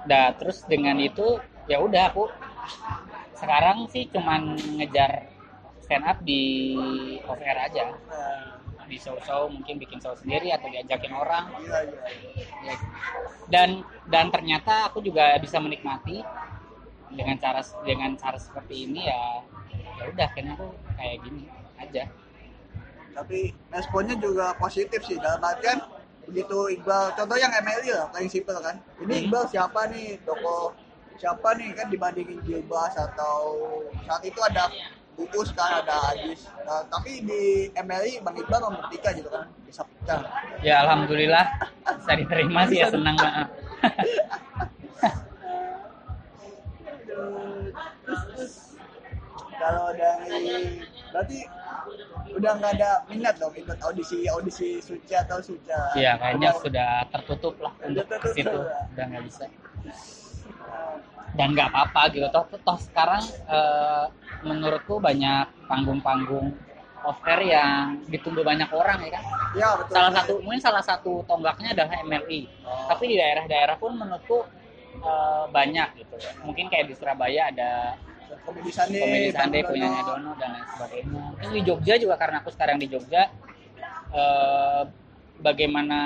Nah, 0.04 0.36
terus 0.36 0.60
dengan 0.68 1.00
itu 1.00 1.40
ya 1.68 1.80
udah 1.80 2.12
aku 2.12 2.28
sekarang 3.38 3.86
sih 3.88 4.10
cuman 4.10 4.58
ngejar 4.76 5.30
stand 5.78 6.04
up 6.04 6.18
di 6.26 6.74
off 7.24 7.38
air 7.38 7.58
aja 7.70 7.94
di 8.88 8.96
show-show 8.96 9.52
mungkin 9.52 9.76
bikin 9.76 10.00
show 10.00 10.16
sendiri 10.16 10.48
atau 10.48 10.66
diajakin 10.72 11.12
orang 11.12 11.44
gila 11.60 11.80
gila. 11.86 12.08
ya. 12.64 12.74
dan 13.52 13.68
dan 14.08 14.32
ternyata 14.32 14.88
aku 14.88 15.04
juga 15.04 15.36
bisa 15.38 15.60
menikmati 15.60 16.24
dengan 17.12 17.36
cara 17.36 17.60
dengan 17.84 18.16
cara 18.16 18.40
seperti 18.40 18.88
ini 18.88 19.08
ya 19.08 19.44
ya 20.00 20.02
udah 20.08 20.24
akhirnya 20.28 20.52
aku 20.56 20.68
kayak 20.96 21.16
gini 21.24 21.44
aja 21.78 22.04
Tapi 23.18 23.50
responnya 23.74 24.14
juga 24.14 24.54
positif 24.62 25.02
sih 25.02 25.18
dalam 25.18 25.42
artian 25.42 25.82
begitu 26.28 26.70
Iqbal 26.78 27.18
contoh 27.18 27.34
yang 27.34 27.50
MLI 27.50 27.90
lah 27.90 28.06
paling 28.14 28.30
simpel 28.30 28.62
kan. 28.62 28.78
Ini 29.02 29.10
Hmm. 29.10 29.22
Iqbal 29.26 29.44
siapa 29.50 29.90
nih 29.90 30.22
tokoh 30.22 30.70
siapa 31.18 31.48
nih 31.54 31.74
kan 31.74 31.86
dibandingin 31.88 32.38
Gilbas 32.42 32.94
atau 32.94 33.58
saat 34.06 34.22
itu 34.22 34.38
ada 34.40 34.70
Uus 35.18 35.50
kan 35.50 35.82
ada 35.82 36.14
Ajis 36.14 36.46
Nah, 36.62 36.86
tapi 36.86 37.18
di 37.20 37.42
MLI 37.74 38.22
Bang 38.22 38.38
Iqbal 38.38 38.60
membuktikan 38.70 39.18
gitu 39.18 39.26
kan 39.26 39.50
bisa 39.66 39.82
pecah. 39.82 40.20
Ya 40.62 40.84
alhamdulillah. 40.84 41.42
Bisa 41.98 42.12
diterima 42.14 42.60
sih 42.70 42.78
ya 42.78 42.86
senang 42.86 43.18
banget 43.18 43.48
terus 48.04 48.22
terus. 48.28 48.52
Kalau 49.58 49.90
dari 49.90 50.78
berarti 51.10 51.38
udah 52.30 52.52
nggak 52.56 52.72
ada 52.78 52.90
minat 53.10 53.34
dong 53.42 53.54
ikut 53.56 53.78
audisi 53.82 54.28
audisi 54.28 54.78
suci 54.78 55.12
atau 55.16 55.40
suca 55.40 55.96
ya 55.96 56.14
kayaknya 56.14 56.52
Udah- 56.52 56.62
sudah 56.62 56.90
tertutup 57.10 57.54
lah 57.58 57.72
untuk 57.80 58.06
situ. 58.36 58.44
ya. 58.54 58.86
udah 58.94 59.04
nggak 59.08 59.22
bisa 59.26 59.44
dan 61.36 61.52
nggak 61.52 61.68
apa-apa 61.70 62.02
gitu. 62.14 62.26
Toh 62.32 62.44
toh 62.50 62.78
sekarang 62.80 63.22
eh, 63.46 64.04
menurutku 64.42 64.98
banyak 65.02 65.46
panggung-panggung 65.68 66.54
off 67.06 67.22
air 67.30 67.54
yang 67.54 68.02
ditunggu 68.10 68.42
banyak 68.42 68.66
orang 68.74 68.98
ya 69.06 69.10
kan? 69.18 69.24
Ya 69.54 69.68
betul. 69.78 69.94
Salah 69.94 70.12
satu 70.18 70.32
mungkin 70.42 70.60
salah 70.60 70.82
satu 70.82 71.12
tonggaknya 71.28 71.72
adalah 71.76 72.02
MLI 72.02 72.40
Oh. 72.68 72.84
tapi 72.90 73.08
di 73.08 73.16
daerah-daerah 73.16 73.76
pun 73.80 73.94
menurutku 73.96 74.44
eh, 74.98 75.44
banyak 75.52 75.88
gitu. 76.04 76.16
Mungkin 76.42 76.66
kayak 76.72 76.90
di 76.90 76.94
Surabaya 76.98 77.54
ada 77.54 77.70
komedi 78.44 78.68
sandi 78.72 79.00
komedi 79.00 79.28
Sande 79.32 79.58
Bang 79.64 79.68
punyanya 79.72 80.02
Dono. 80.04 80.32
Dan 80.36 80.48
lain 80.52 80.66
sebagainya. 80.74 81.22
Terus 81.38 81.52
di 81.54 81.62
Jogja 81.64 81.94
juga 81.96 82.14
karena 82.20 82.36
aku 82.44 82.50
sekarang 82.52 82.76
di 82.82 82.86
Jogja 82.90 83.22
eh, 84.12 84.82
bagaimana 85.38 86.00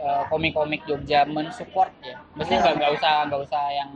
eh, 0.00 0.22
komik-komik 0.30 0.82
Jogja 0.88 1.24
mensupport 1.26 1.92
ya. 2.04 2.16
Maksudnya 2.36 2.60
nggak 2.62 2.74
nggak 2.80 2.92
usah 3.00 3.12
nggak 3.28 3.40
usah 3.46 3.62
yang 3.72 3.90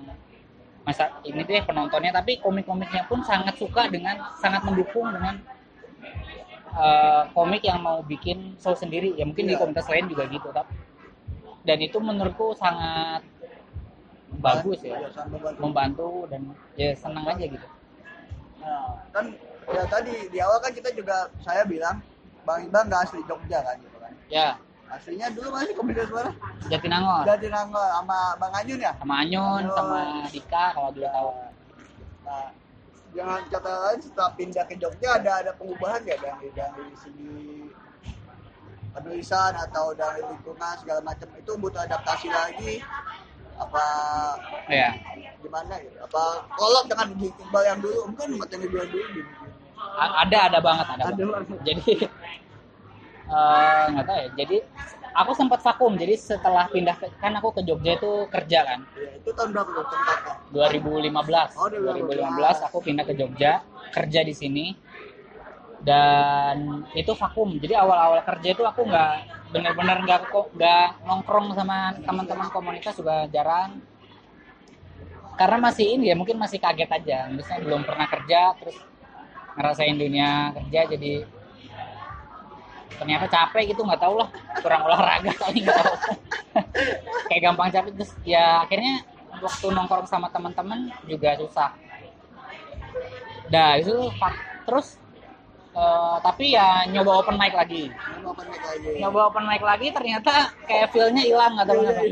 masa 0.81 1.13
ini 1.29 1.45
deh 1.45 1.61
penontonnya 1.63 2.09
tapi 2.11 2.41
komik-komiknya 2.41 3.05
pun 3.05 3.21
sangat 3.21 3.53
suka 3.61 3.87
dengan 3.93 4.17
sangat 4.41 4.65
mendukung 4.65 5.13
dengan 5.13 5.37
eh, 6.71 7.23
komik 7.37 7.63
yang 7.67 7.81
mau 7.83 8.01
bikin 8.03 8.57
show 8.57 8.73
sendiri. 8.73 9.13
Ya 9.19 9.25
mungkin 9.29 9.45
di 9.47 9.55
Iya. 9.55 9.61
komunitas 9.61 9.87
lain 9.91 10.09
juga 10.09 10.25
gitu 10.31 10.49
tapi 10.53 10.73
dan 11.61 11.77
itu 11.77 12.01
menurutku 12.01 12.57
sangat 12.57 13.21
bagus 14.41 14.81
ya 14.81 14.97
sangat 15.13 15.37
membantu. 15.37 15.61
membantu 15.61 16.09
dan 16.33 16.41
ya 16.79 16.97
senang 16.97 17.29
aja 17.29 17.45
gitu. 17.45 17.67
Nah, 18.65 19.05
kan 19.13 19.25
ya 19.69 19.83
tadi 19.85 20.15
di 20.33 20.39
awal 20.41 20.57
kan 20.65 20.73
kita 20.73 20.89
juga 20.97 21.29
saya 21.45 21.69
bilang 21.69 22.01
Bang 22.49 22.65
Iqbal 22.65 22.89
nggak 22.89 23.03
asli 23.05 23.21
Jogja 23.29 23.61
kan 23.61 23.77
gitu 23.77 23.99
kan. 24.01 24.13
Ya 24.33 24.57
aslinya 24.91 25.27
dulu 25.31 25.49
masih 25.51 25.73
komedi 25.73 26.03
suara 26.03 26.31
Jatinangor. 26.67 27.23
Jatinangor 27.25 27.87
sama 27.89 28.19
Bang 28.37 28.53
Anyun 28.53 28.81
ya? 28.81 28.93
Sama 28.99 29.15
Anyun 29.23 29.63
Anyun. 29.63 29.77
sama 29.77 29.99
Dika 30.29 30.65
kalau 30.75 30.91
dulu 30.91 31.07
tahu. 31.07 31.31
Nah, 32.27 32.47
jangan 33.11 33.41
kata 33.47 33.71
lain 33.71 34.01
setelah 34.03 34.31
pindah 34.35 34.65
ke 34.67 34.75
Jogja 34.77 35.09
ada 35.15 35.33
ada 35.41 35.53
pengubahan 35.55 36.03
nggak 36.03 36.19
dari 36.19 36.49
dari 36.53 36.85
segi 36.97 37.39
penulisan 38.91 39.55
atau 39.57 39.95
dari 39.95 40.21
lingkungan 40.21 40.75
segala 40.77 41.01
macam? 41.01 41.29
Itu 41.35 41.53
butuh 41.55 41.81
adaptasi 41.81 42.27
lagi. 42.29 42.83
Apa 43.61 43.85
ya 44.67 44.91
gimana 45.39 45.77
gitu? 45.79 45.97
Apa 46.01 46.23
kolok 46.51 46.85
dengan 46.89 47.07
Iqbal 47.15 47.63
yang 47.65 47.79
dulu. 47.79 47.99
Mungkin 48.09 48.29
materi 48.37 48.67
dulu 48.67 48.85
gitu. 48.89 49.23
A- 49.81 50.23
ada 50.25 50.39
ada 50.49 50.59
banget 50.61 50.87
ada, 50.93 51.03
Ada 51.09 51.23
banget. 51.25 51.47
banget. 51.47 51.59
jadi 51.63 51.85
eh, 53.37 53.83
nggak 53.93 54.05
tahu 54.09 54.17
ya. 54.23 54.29
Jadi 54.41 54.57
aku 55.21 55.33
sempat 55.39 55.61
vakum. 55.67 55.93
Jadi 56.03 56.15
setelah 56.19 56.65
pindah 56.75 56.97
ke, 57.01 57.07
kan 57.23 57.33
aku 57.39 57.49
ke 57.57 57.63
Jogja 57.69 57.93
itu 57.99 58.13
kerja 58.35 58.59
kan. 58.69 58.81
Ya, 58.97 59.11
itu 59.19 59.31
tahun 59.37 59.51
berapa 59.55 59.71
tuh? 59.77 59.85
Tempatnya 59.93 60.35
2015 60.51 61.51
Oh, 61.61 61.69
2015 61.71 62.57
aku 62.67 62.79
pindah 62.87 63.05
ke 63.09 63.15
Jogja 63.19 63.53
kerja 63.95 64.21
di 64.29 64.35
sini. 64.35 64.65
Dan 65.81 66.85
itu 66.93 67.13
vakum. 67.17 67.57
Jadi 67.63 67.73
awal-awal 67.83 68.21
kerja 68.29 68.49
itu 68.53 68.63
aku 68.71 68.81
nggak 68.85 69.15
benar-benar 69.55 69.97
nggak 70.05 70.21
kok 70.31 70.47
nggak 70.57 70.87
nongkrong 71.09 71.47
sama 71.59 71.97
teman-teman 72.07 72.49
komunitas 72.53 72.95
juga 73.01 73.25
jarang. 73.35 73.81
Karena 75.41 75.57
masih 75.67 75.87
ini 75.97 76.13
ya 76.13 76.15
mungkin 76.21 76.37
masih 76.37 76.59
kaget 76.61 76.91
aja. 76.99 77.19
Misalnya 77.33 77.63
belum 77.67 77.83
pernah 77.89 78.07
kerja 78.13 78.41
terus 78.61 78.77
ngerasain 79.57 79.97
dunia 79.99 80.31
kerja 80.57 80.81
jadi 80.97 81.13
ternyata 82.99 83.27
capek 83.31 83.75
gitu 83.75 83.83
nggak 83.87 84.01
tahu 84.03 84.15
lah. 84.19 84.29
Kurang 84.59 84.83
olahraga 84.87 85.31
kali 85.37 85.63
nggak 85.63 85.77
tahu. 85.79 85.95
Kayak 87.31 87.43
gampang 87.51 87.69
capek 87.71 87.93
terus 87.95 88.13
ya 88.27 88.65
akhirnya 88.67 89.05
waktu 89.41 89.67
nongkrong 89.71 90.09
sama 90.11 90.29
teman-teman 90.33 90.91
juga 91.07 91.39
susah. 91.39 91.71
Nah 93.51 93.79
itu 93.79 93.95
terus 94.67 94.99
eh, 95.75 96.17
tapi 96.23 96.55
ya 96.55 96.87
nyoba 96.91 97.25
open 97.25 97.37
mic 97.39 97.55
lagi. 97.55 97.91
Ini 97.91 98.21
mau 98.23 98.35
pendek 98.35 98.63
lagi. 98.63 98.89
Nyoba 98.99 99.21
open 99.31 99.45
mic 99.47 99.63
lagi 99.63 99.87
ternyata 99.95 100.33
kayak 100.67 100.91
feel-nya 100.91 101.23
hilang 101.23 101.55
atau 101.59 101.75
Iya, 101.79 101.91
kenapa. 101.95 102.03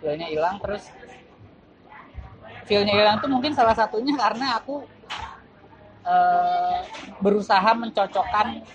Feel-nya 0.00 0.28
hilang 0.28 0.56
terus 0.60 0.84
feel-nya 2.66 2.94
hilang 2.98 3.16
tuh 3.22 3.30
mungkin 3.30 3.54
salah 3.54 3.78
satunya 3.78 4.12
karena 4.18 4.58
aku 4.58 4.82
eh, 6.02 6.78
berusaha 7.22 7.70
mencocokkan 7.78 8.66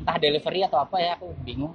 entah 0.00 0.16
delivery 0.16 0.60
atau 0.64 0.78
apa 0.80 0.96
ya 0.98 1.16
aku 1.16 1.32
bingung. 1.44 1.74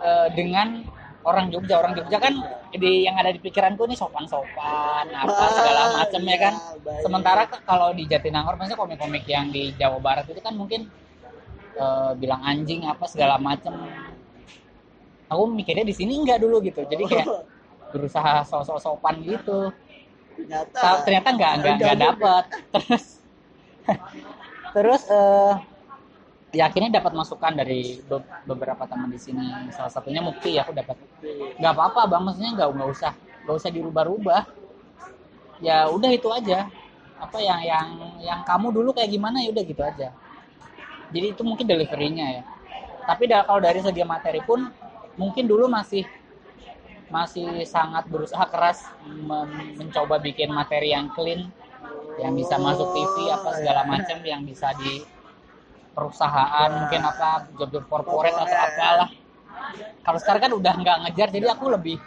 Eh, 0.00 0.28
dengan 0.32 0.80
orang 1.28 1.52
Jogja 1.52 1.76
orang 1.76 1.92
Jogja 1.92 2.16
kan 2.16 2.32
di 2.72 3.04
yang 3.04 3.16
ada 3.20 3.28
di 3.28 3.36
pikiranku 3.36 3.84
nih 3.84 3.98
sopan-sopan 3.98 5.04
apa 5.12 5.44
segala 5.52 5.80
macam 6.00 6.22
ya 6.24 6.38
kan. 6.40 6.54
baik. 6.80 7.02
sementara 7.04 7.42
kalau 7.68 7.92
di 7.92 8.08
Jatinangor 8.08 8.56
maksudnya 8.56 8.80
komik-komik 8.80 9.24
yang 9.28 9.52
di 9.52 9.76
Jawa 9.76 10.00
Barat 10.00 10.24
itu 10.24 10.40
kan 10.40 10.56
mungkin 10.56 10.88
eh, 11.76 12.12
bilang 12.16 12.40
anjing 12.40 12.88
apa 12.88 13.04
segala 13.04 13.36
macam 13.36 13.76
aku 15.28 15.42
mikirnya 15.52 15.84
di 15.84 15.92
sini 15.92 16.16
enggak 16.16 16.40
dulu 16.40 16.58
gitu 16.64 16.82
jadi 16.88 17.04
kayak 17.04 17.28
Oh, 17.90 17.98
berusaha 17.98 18.46
sosok 18.46 18.78
sopan 18.78 19.18
gitu. 19.20 19.74
Ternyata 20.38 20.78
Ta- 20.78 21.02
ternyata 21.02 21.28
nggak 21.34 21.52
nggak 21.58 21.74
nggak 21.74 21.94
juga. 21.98 22.04
dapet. 22.06 22.44
Terus. 22.70 23.04
Terus 24.78 25.02
eh 25.10 25.52
ya 26.50 26.66
akhirnya 26.66 26.98
dapat 26.98 27.12
masukan 27.14 27.52
dari 27.54 28.02
be- 28.02 28.26
beberapa 28.46 28.82
teman 28.86 29.10
di 29.10 29.18
sini. 29.20 29.44
Salah 29.70 29.90
satunya 29.92 30.20
Mukti 30.22 30.58
aku 30.58 30.74
dapat. 30.74 30.98
Nggak 31.58 31.72
apa-apa 31.74 32.00
bang. 32.10 32.22
Maksudnya 32.26 32.50
nggak 32.58 32.68
nggak 32.74 32.88
usah 32.90 33.12
nggak 33.46 33.56
usah 33.56 33.70
dirubah-rubah. 33.70 34.42
Ya 35.62 35.86
udah 35.90 36.10
itu 36.10 36.28
aja. 36.32 36.66
Apa 37.20 37.38
yang 37.38 37.60
yang 37.62 37.88
yang 38.24 38.40
kamu 38.48 38.72
dulu 38.72 38.90
kayak 38.96 39.12
gimana 39.12 39.44
ya 39.44 39.52
udah 39.52 39.64
gitu 39.64 39.82
aja. 39.84 40.08
Jadi 41.10 41.26
itu 41.36 41.42
mungkin 41.42 41.66
deliverynya 41.66 42.26
ya. 42.40 42.42
Tapi 43.06 43.26
da- 43.26 43.44
kalau 43.44 43.60
dari 43.62 43.82
segi 43.82 44.02
materi 44.06 44.40
pun 44.42 44.70
mungkin 45.18 45.44
dulu 45.46 45.66
masih 45.66 46.06
masih 47.10 47.66
sangat 47.66 48.06
berusaha 48.06 48.46
keras 48.46 48.86
men- 49.02 49.74
mencoba 49.74 50.22
bikin 50.22 50.54
materi 50.54 50.94
yang 50.94 51.10
clean 51.10 51.50
yang 52.22 52.32
bisa 52.38 52.54
masuk 52.54 52.94
TV 52.94 53.34
apa 53.34 53.50
segala 53.58 53.82
macam 53.82 54.18
yang 54.22 54.46
bisa 54.46 54.70
di 54.78 55.02
perusahaan 55.90 56.68
mungkin 56.70 57.00
apa 57.02 57.50
job-job 57.58 57.84
corporate 57.90 58.36
atau 58.36 58.56
apalah 58.56 59.10
kalau 60.00 60.18
sekarang 60.18 60.42
kan 60.48 60.52
udah 60.54 60.72
nggak 60.80 60.96
ngejar 61.06 61.28
jadi 61.30 61.46
aku 61.52 61.66
lebih 61.70 61.98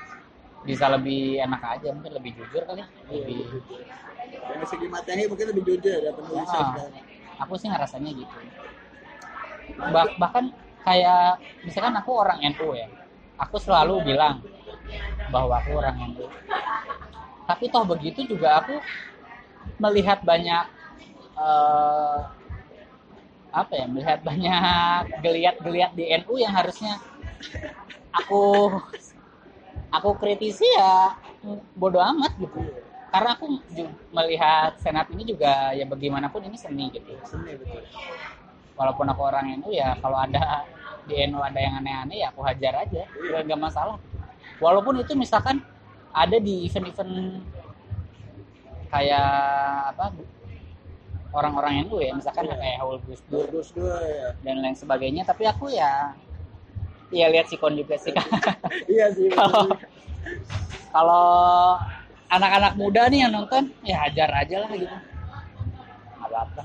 bisa 0.64 0.88
lebih 0.88 1.44
enak 1.44 1.62
aja 1.62 1.92
mungkin 1.92 2.14
lebih 2.16 2.32
jujur 2.40 2.64
kali 2.64 2.82
lebih 3.12 3.40
dari 4.44 4.66
segi 4.66 4.88
materi 4.88 5.28
mungkin 5.28 5.48
lebih 5.52 5.64
jujur 5.68 6.00
ya 6.00 6.12
penulisan 6.12 6.56
Ah. 6.64 6.68
sekarang. 6.72 7.04
aku 7.38 7.54
sih 7.60 7.68
ngerasanya 7.68 8.12
gitu 8.16 8.36
Bah- 9.92 10.16
bahkan 10.16 10.52
kayak 10.84 11.40
misalkan 11.64 11.96
aku 11.96 12.12
orang 12.16 12.40
NU 12.46 12.72
ya 12.76 12.88
aku 13.36 13.60
selalu 13.60 14.04
bilang 14.08 14.40
bahwa 15.28 15.60
aku 15.60 15.72
orang 15.76 15.96
NU 16.12 16.28
tapi 17.44 17.68
toh 17.68 17.84
begitu 17.84 18.24
juga 18.24 18.64
aku 18.64 18.80
melihat 19.80 20.24
banyak 20.24 20.64
eh, 21.36 22.18
apa 23.54 23.74
ya 23.78 23.86
melihat 23.86 24.20
banyak 24.26 25.22
geliat-geliat 25.22 25.94
di 25.94 26.10
NU 26.26 26.42
yang 26.42 26.58
harusnya 26.58 26.98
aku 28.10 28.74
aku 29.94 30.10
kritisi 30.18 30.66
ya 30.74 31.14
bodoh 31.78 32.02
amat 32.02 32.34
gitu. 32.42 32.58
Karena 33.14 33.38
aku 33.38 33.46
melihat 34.10 34.74
senat 34.82 35.06
ini 35.14 35.22
juga 35.22 35.70
ya 35.78 35.86
bagaimanapun 35.86 36.50
ini 36.50 36.58
seni 36.58 36.90
gitu. 36.90 37.14
Seni 37.30 37.54
betul. 37.54 37.86
Walaupun 38.74 39.06
aku 39.06 39.22
orang 39.22 39.54
NU 39.62 39.70
ya 39.70 39.94
kalau 40.02 40.18
ada 40.18 40.66
di 41.06 41.14
NU 41.30 41.38
ada 41.38 41.62
yang 41.62 41.78
aneh-aneh 41.78 42.26
ya 42.26 42.34
aku 42.34 42.42
hajar 42.42 42.90
aja 42.90 43.06
nggak 43.06 43.42
nggak 43.46 43.62
masalah. 43.62 44.02
Walaupun 44.58 44.98
itu 44.98 45.14
misalkan 45.14 45.62
ada 46.10 46.42
di 46.42 46.66
event-event 46.66 47.46
kayak 48.90 49.30
apa 49.94 50.14
orang-orang 51.34 51.90
NU 51.90 51.98
ya 52.00 52.14
misalkan 52.14 52.46
Iya. 52.46 52.56
kayak 52.62 52.78
Haul 52.80 52.98
Gus 53.10 53.22
Dur 53.28 53.46
Gus 53.50 53.70
Dur 53.74 53.98
ya 54.06 54.38
dan 54.46 54.62
lain 54.62 54.78
sebagainya 54.78 55.26
tapi 55.26 55.50
aku 55.50 55.74
ya 55.74 56.14
ya 57.14 57.30
lihat 57.30 57.50
sikon 57.50 57.78
juga 57.78 57.98
sih. 57.98 58.14
Iya 58.94 59.14
sih 59.14 59.30
kalau 60.94 61.78
anak-anak 62.30 62.74
muda 62.78 63.10
nih 63.10 63.26
yang 63.26 63.34
nonton 63.34 63.70
ya 63.86 64.06
hajar 64.06 64.30
aja 64.34 64.66
lah 64.66 64.72
gitu. 64.74 64.98
Nggak 66.18 66.30
apa-apa. 66.30 66.64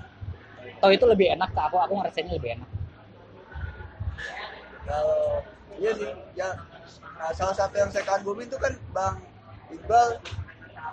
Toh 0.79 0.91
itu 0.95 1.05
lebih 1.09 1.33
enak 1.37 1.51
ke 1.53 1.61
aku 1.61 1.77
aku 1.81 1.93
ngerasainnya 2.01 2.37
lebih 2.37 2.51
enak. 2.61 2.71
Kalau 4.89 5.45
iya 5.81 5.91
sih 5.97 6.09
ya. 6.37 6.49
Nah, 7.19 7.35
salah 7.35 7.57
satu 7.57 7.75
yang 7.75 7.91
saya 7.91 8.07
kagumi 8.07 8.47
itu 8.47 8.57
kan 8.57 8.73
bang 8.95 9.17
Iqbal. 9.75 10.23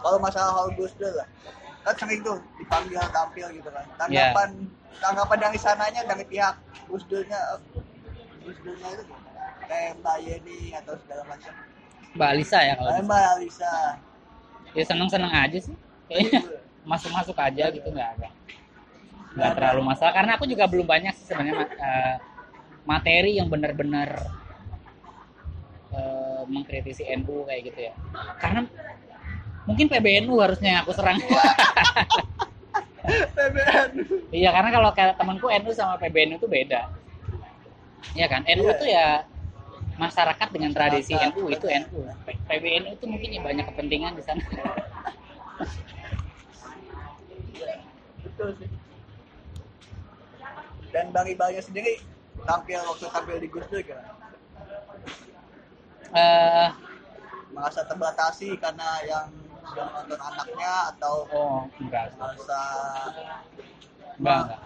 Kalau 0.03 0.17
masalah 0.20 0.51
hal 0.58 0.67
Gus 0.75 0.91
Dur 1.00 1.13
lah 1.15 1.27
kan 1.86 1.96
sering 1.96 2.20
tuh 2.25 2.42
dipanggil 2.58 2.98
tampil 3.13 3.48
gitu 3.54 3.70
kan. 3.70 3.86
Tanggapan 3.96 4.50
tanggapan 4.98 5.38
dari 5.38 5.58
sananya 5.62 6.01
dari 6.04 6.25
pihak 6.25 6.56
Gus 6.89 7.06
Durnya 7.06 7.38
eh, 7.54 7.60
Gus 8.42 8.58
Durnya 8.65 8.89
itu 8.98 9.04
kayak 9.65 10.01
Mbak 10.01 10.18
Yeni 10.25 10.74
atau 10.74 10.98
segala 10.98 11.24
macam. 11.30 11.54
Mbak 12.15 12.30
Alisa 12.32 12.60
ya 12.63 12.74
kalau 12.74 12.89
Eh, 12.89 12.96
bisa. 12.96 13.06
Mbak 13.06 13.24
Alisa. 13.38 13.74
Ya 14.75 14.84
seneng-seneng 14.84 15.32
aja 15.32 15.58
sih. 15.62 15.75
Kayaknya 16.10 16.42
masuk-masuk 16.92 17.38
aja 17.38 17.63
gitu 17.70 17.88
nggak 17.88 18.10
ada. 18.18 18.30
Nggak 19.38 19.51
terlalu 19.54 19.82
masalah. 19.86 20.13
Karena 20.15 20.32
aku 20.39 20.46
juga 20.50 20.65
belum 20.65 20.88
banyak 20.89 21.13
sih 21.13 21.25
sebenarnya 21.30 21.70
eh, 21.70 22.15
materi 22.82 23.38
yang 23.38 23.46
benar-benar 23.46 24.10
eh, 25.94 26.42
mengkritisi 26.50 27.06
NU 27.22 27.46
kayak 27.46 27.62
gitu 27.70 27.80
ya. 27.89 27.94
Karena 28.42 28.65
mungkin 29.65 29.86
PBNU 29.89 30.34
harusnya 30.41 30.69
yang 30.77 30.81
aku 30.86 30.93
serang. 30.93 31.17
PBN 33.05 33.89
iya 34.34 34.50
karena 34.50 34.69
kalau 34.74 34.89
kayak 34.98 35.13
temanku 35.22 35.45
NU 35.50 35.72
sama 35.74 35.98
PBNU 36.01 36.41
itu 36.41 36.50
beda. 36.50 36.89
Iya 38.17 38.25
kan? 38.29 38.41
NU 38.45 38.65
Iya. 38.65 38.74
itu 38.77 38.86
ya 38.89 39.07
masyarakat 39.95 40.48
dengan 40.51 40.72
tradisi 40.74 41.13
Masyarakat, 41.13 41.38
NU 41.38 41.43
itu 41.53 41.65
NU 41.69 42.00
PBNU 42.50 42.89
itu 42.98 43.05
mungkin 43.05 43.29
ya 43.29 43.41
banyak 43.45 43.65
kepentingan 43.74 44.13
di 44.17 44.24
sana. 44.25 44.41
Betul 48.25 48.50
sih. 48.57 48.69
Dan 50.89 51.12
Bang 51.12 51.27
Iqbalnya 51.27 51.60
sendiri 51.60 52.00
tampil 52.43 52.79
waktu 52.79 53.05
tampil 53.12 53.38
di 53.39 53.48
Gus 53.51 53.67
Dur 53.67 53.84
eh 56.15 56.69
merasa 57.51 57.81
terbatasi 57.88 58.55
karena 58.60 58.89
yang 59.07 59.27
sudah 59.65 59.86
nonton 59.91 60.19
anaknya 60.19 60.72
atau 60.93 61.15
oh 61.29 61.62
enggak 61.81 62.03
merasa 62.15 62.62
enggak 64.17 64.39
enggak 64.45 64.62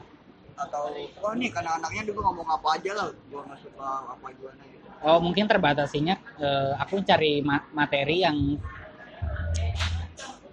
atau 0.60 0.84
oh 1.24 1.34
nih 1.40 1.50
karena 1.50 1.72
anaknya 1.80 2.04
juga 2.04 2.20
ngomong 2.28 2.48
apa 2.52 2.68
aja 2.76 2.92
lah 2.92 3.08
gua 3.32 3.42
nggak 3.48 3.60
suka 3.64 3.88
apa 4.12 4.26
gimana 4.36 4.64
gitu 4.68 4.86
Oh 5.00 5.16
mungkin 5.24 5.48
terbatasinya 5.48 6.16
eh, 6.38 6.72
aku 6.76 7.00
cari 7.02 7.40
ma- 7.40 7.64
materi 7.72 8.28
yang 8.28 8.36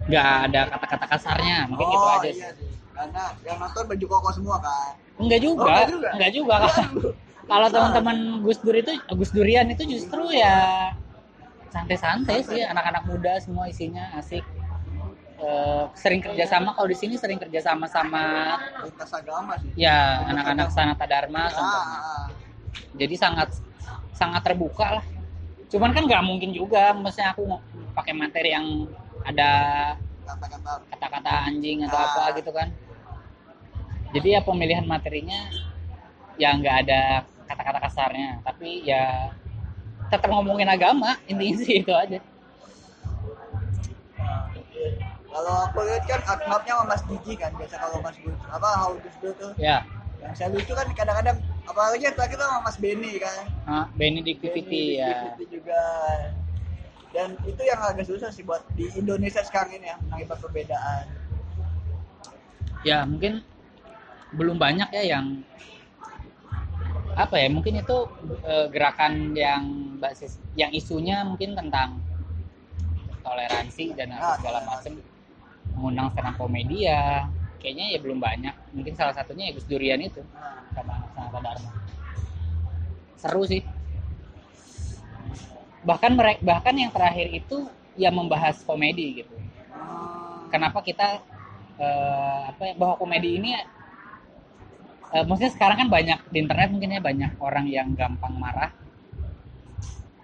nggak 0.07 0.27
ada 0.47 0.61
kata-kata 0.71 1.05
kasarnya 1.11 1.67
mungkin 1.67 1.83
oh 1.83 1.91
gitu 1.91 2.07
aja 2.07 2.29
sih. 2.31 2.39
iya 2.39 2.49
sih 2.55 2.69
karena 2.95 3.23
yang 3.43 3.57
nonton 3.59 3.83
baju 3.85 4.05
koko 4.07 4.29
semua 4.33 4.57
kan 4.63 4.95
Enggak 5.17 5.41
juga, 5.41 5.65
Oh, 5.65 5.67
enggak 5.73 5.87
juga? 5.89 6.09
enggak 6.13 6.31
juga. 6.31 6.55
Kalau 7.49 7.67
teman-teman 7.73 8.17
Gus 8.45 8.61
Dur 8.61 8.77
itu 8.77 8.93
Gus 9.17 9.31
Durian 9.33 9.65
itu 9.65 9.83
justru 9.89 10.29
ya 10.29 10.93
santai-santai 11.77 12.39
sih, 12.41 12.61
anak-anak 12.65 13.03
muda 13.05 13.33
semua 13.37 13.69
isinya 13.69 14.17
asik. 14.17 14.41
Eh, 15.37 15.83
sering 15.93 16.17
kerjasama 16.17 16.73
kalau 16.73 16.89
di 16.89 16.97
sini 16.97 17.13
sering 17.13 17.37
kerjasama 17.37 17.85
sama 17.85 18.57
lintas 18.81 19.13
agama 19.13 19.53
sih. 19.61 19.69
Ya 19.77 20.25
anak-anak 20.25 20.73
Sanata 20.73 21.05
Dharma 21.05 21.45
contohnya. 21.53 21.97
ah, 22.01 22.25
jadi 22.97 23.13
sangat 23.13 23.49
sangat 24.17 24.41
terbuka 24.41 24.97
lah. 24.97 25.05
Cuman 25.69 25.93
kan 25.93 26.09
nggak 26.09 26.23
mungkin 26.25 26.49
juga 26.57 26.89
maksudnya 26.97 27.37
aku 27.37 27.45
pakai 27.93 28.17
materi 28.17 28.49
yang 28.57 28.89
ada 29.21 29.51
kata-kata 30.25 30.71
kata-kata 30.89 31.31
anjing 31.53 31.85
atau 31.85 31.97
Ah. 32.01 32.05
apa 32.09 32.23
gitu 32.41 32.49
kan. 32.49 32.73
Jadi 34.17 34.27
ya 34.33 34.41
pemilihan 34.41 34.89
materinya 34.89 35.53
ya 36.41 36.49
nggak 36.57 36.75
ada 36.81 37.01
kata-kata 37.45 37.77
kasarnya. 37.85 38.41
Tapi 38.41 38.89
ya 38.89 39.29
tetap 40.07 40.29
ngomongin 40.31 40.67
agama 40.71 41.19
intinya 41.27 41.55
sih 41.59 41.83
itu 41.83 41.91
aja. 41.91 42.19
Kalau 45.27 45.53
aku 45.69 45.85
lihat 45.85 46.03
kan 46.09 46.21
akrabnya 46.25 46.73
sama 46.73 46.85
Mas 46.89 47.03
Gigi 47.05 47.33
kan 47.37 47.51
biasa 47.53 47.75
kalau 47.77 48.01
Mas 48.01 48.17
Gus 48.17 48.41
apa 48.49 48.69
How 48.73 48.97
Dur 48.97 49.33
tuh. 49.37 49.51
Ya. 49.61 49.85
Yang 50.17 50.33
saya 50.33 50.49
lucu 50.49 50.73
kan 50.73 50.87
kadang-kadang 50.97 51.37
apalagi 51.69 52.09
yang 52.09 52.15
terakhir 52.17 52.41
sama 52.41 52.65
Mas 52.65 52.77
Benny 52.81 53.21
kan. 53.21 53.45
Nah, 53.69 53.85
Benedictivity 53.93 54.97
ya. 54.97 55.13
Benedictivity 55.13 55.45
juga. 55.61 55.83
Dan 57.13 57.37
itu 57.45 57.61
yang 57.63 57.79
agak 57.85 58.05
susah 58.09 58.33
sih 58.33 58.41
buat 58.41 58.65
di 58.73 58.89
Indonesia 58.97 59.45
sekarang 59.45 59.77
ini 59.77 59.93
ya 59.93 59.95
mengakibat 60.09 60.37
perbedaan. 60.41 61.05
Ya 62.81 63.05
mungkin 63.05 63.45
belum 64.33 64.57
banyak 64.57 64.89
ya 64.91 65.03
yang 65.17 65.45
apa 67.17 67.41
ya 67.41 67.49
mungkin 67.49 67.81
itu 67.81 67.97
eh, 68.45 68.69
gerakan 68.69 69.33
yang 69.33 69.97
basis 69.97 70.37
yang 70.53 70.69
isunya 70.69 71.25
mungkin 71.25 71.57
tentang 71.57 71.97
toleransi 73.25 73.97
dan 73.97 74.13
apa 74.13 74.21
Ah, 74.21 74.35
segala 74.37 74.59
macam. 74.63 74.91
Mengundang 75.73 76.07
stand 76.13 76.29
up 76.29 76.35
komedi 76.37 76.85
ya 76.85 77.25
kayaknya 77.57 77.97
ya 77.97 77.99
belum 77.99 78.21
banyak. 78.21 78.55
Mungkin 78.77 78.93
salah 78.93 79.17
satunya 79.17 79.49
ya 79.49 79.57
Gus 79.57 79.65
Durian 79.65 79.97
itu 79.97 80.21
nah, 80.37 80.61
sama 80.77 81.09
Sanata 81.17 81.39
Dharma. 81.41 81.69
Seru 83.17 83.43
sih. 83.49 83.65
Bahkan 85.81 86.11
mereka 86.13 86.39
bahkan 86.45 86.77
yang 86.77 86.93
terakhir 86.93 87.33
itu 87.33 87.65
ya 87.97 88.13
membahas 88.13 88.61
komedi 88.61 89.25
gitu. 89.25 89.33
Hmm, 89.73 90.53
kenapa 90.53 90.85
kita 90.85 91.17
eh, 91.81 92.41
apa 92.53 92.61
ya, 92.61 92.73
bahwa 92.77 92.93
komedi 93.01 93.41
ini 93.41 93.57
eh, 95.13 95.23
maksudnya 95.23 95.53
sekarang 95.53 95.77
kan 95.85 95.89
banyak 95.91 96.19
di 96.31 96.37
internet 96.43 96.69
mungkin 96.73 96.95
ya 96.97 97.01
banyak 97.03 97.31
orang 97.39 97.65
yang 97.69 97.87
gampang 97.93 98.33
marah. 98.35 98.71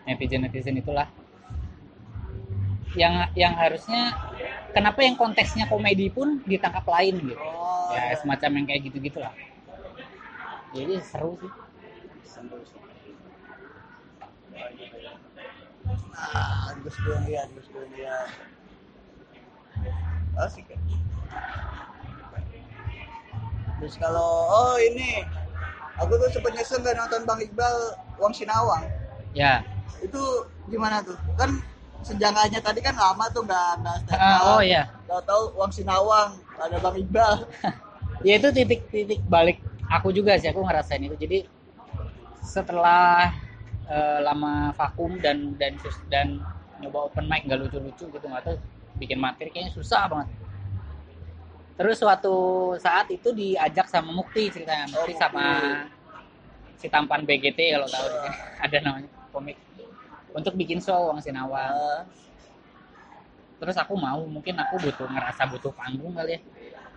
Netizen 0.03 0.43
netizen 0.43 0.75
itulah. 0.79 1.07
Yang 2.93 3.33
yang 3.33 3.53
harusnya 3.57 4.13
kenapa 4.75 5.01
yang 5.01 5.15
konteksnya 5.17 5.65
komedi 5.65 6.11
pun 6.13 6.43
ditangkap 6.45 6.85
lain 6.85 7.15
gitu? 7.23 7.39
Oh, 7.41 7.89
ya 7.95 8.13
iya. 8.13 8.15
semacam 8.19 8.49
yang 8.61 8.65
kayak 8.69 8.81
gitu 8.91 8.97
gitulah 9.01 9.33
jadi 10.73 10.97
seru 11.05 11.37
sih. 11.37 11.51
Ah 16.17 16.73
Gus 16.81 16.97
Durian 17.05 17.47
Gus 17.53 17.67
Durian 17.69 18.27
asik 20.33 20.65
kan 20.65 20.81
terus 23.83 23.99
kalau 23.99 24.47
oh 24.47 24.79
ini 24.79 25.27
aku 25.99 26.15
tuh 26.15 26.31
sempet 26.31 26.55
nyesel 26.55 26.79
gak 26.79 26.95
nonton 26.95 27.27
Bang 27.27 27.43
Iqbal 27.43 27.99
Wang 28.15 28.31
Sinawang? 28.31 28.87
Ya. 29.35 29.59
Itu 29.99 30.47
gimana 30.71 31.03
tuh? 31.03 31.19
Kan 31.35 31.59
sejarahnya 31.99 32.63
tadi 32.63 32.79
kan 32.79 32.95
lama 32.95 33.27
tuh 33.35 33.43
nggak 33.43 33.83
nggak 33.83 33.95
stand 34.07 34.19
up. 34.19 34.43
oh 34.55 34.61
ya 34.63 34.87
tahu-tahu 35.03 35.43
Wang 35.59 35.71
Sinawang 35.75 36.39
ada 36.55 36.79
Bang 36.79 36.95
Iqbal. 36.95 37.35
Ya 38.23 38.39
itu 38.39 38.55
titik-titik 38.55 39.19
balik 39.27 39.59
aku 39.91 40.15
juga 40.15 40.39
sih 40.39 40.47
aku 40.47 40.63
ngerasain 40.63 41.03
itu. 41.03 41.19
Jadi 41.19 41.43
setelah 42.39 43.35
eh, 43.91 44.19
lama 44.23 44.71
vakum 44.79 45.19
dan 45.19 45.59
dan 45.59 45.75
dan 46.07 46.39
nyoba 46.79 47.11
open 47.11 47.27
mic 47.27 47.43
nggak 47.43 47.67
lucu-lucu 47.67 48.07
gitu 48.07 48.25
nggak 48.31 48.47
tahu 48.47 48.55
bikin 48.95 49.19
materi 49.19 49.51
kayaknya 49.51 49.75
susah 49.75 50.07
banget 50.07 50.31
terus 51.73 51.97
suatu 51.97 52.35
saat 52.77 53.09
itu 53.09 53.33
diajak 53.33 53.89
sama 53.89 54.13
Mukti 54.13 54.49
ceritanya 54.53 54.85
Oh, 54.93 55.01
Mukti 55.01 55.13
Mukti. 55.13 55.21
sama 55.21 55.45
si 56.77 56.87
tampan 56.91 57.23
BGT 57.23 57.59
kalau 57.73 57.87
tahu 57.89 58.07
ada 58.65 58.77
namanya 58.83 59.09
komik. 59.31 59.57
Untuk 60.33 60.53
bikin 60.57 60.81
show 60.81 61.13
Wang 61.13 61.21
Sinawang 61.21 61.73
Ah, 61.73 62.01
terus 63.61 63.77
aku 63.79 63.95
mau 63.95 64.19
mungkin 64.27 64.57
aku 64.59 64.75
butuh 64.81 65.07
ngerasa 65.07 65.47
butuh 65.47 65.71
panggung 65.71 66.13
kali 66.13 66.35
ya. 66.37 66.41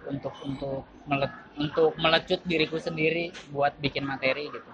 Untuk 0.07 0.35
untuk 0.43 0.87
melet, 1.07 1.33
untuk 1.59 1.93
melecut 1.99 2.41
diriku 2.47 2.79
sendiri 2.79 3.31
buat 3.51 3.75
bikin 3.79 4.07
materi 4.07 4.49
gitu. 4.51 4.71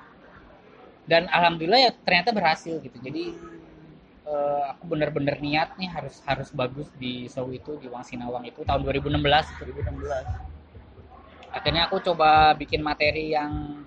Dan 1.08 1.26
alhamdulillah 1.28 1.80
ya 1.88 1.90
ternyata 2.04 2.30
berhasil 2.30 2.78
gitu. 2.78 2.96
Jadi 3.02 3.34
eh, 4.26 4.62
aku 4.74 4.82
bener-bener 4.86 5.36
niat 5.42 5.74
nih 5.78 5.90
harus 5.90 6.22
harus 6.26 6.48
bagus 6.54 6.88
di 6.98 7.26
show 7.26 7.48
itu 7.50 7.78
di 7.82 7.90
Wang 7.90 8.06
Sinawang 8.06 8.46
itu 8.46 8.62
tahun 8.62 8.82
2016 8.86 9.18
itu 9.58 9.62
2016 9.70 10.52
akhirnya 11.52 11.82
aku 11.86 12.00
coba 12.00 12.56
bikin 12.56 12.80
materi 12.80 13.36
yang 13.36 13.84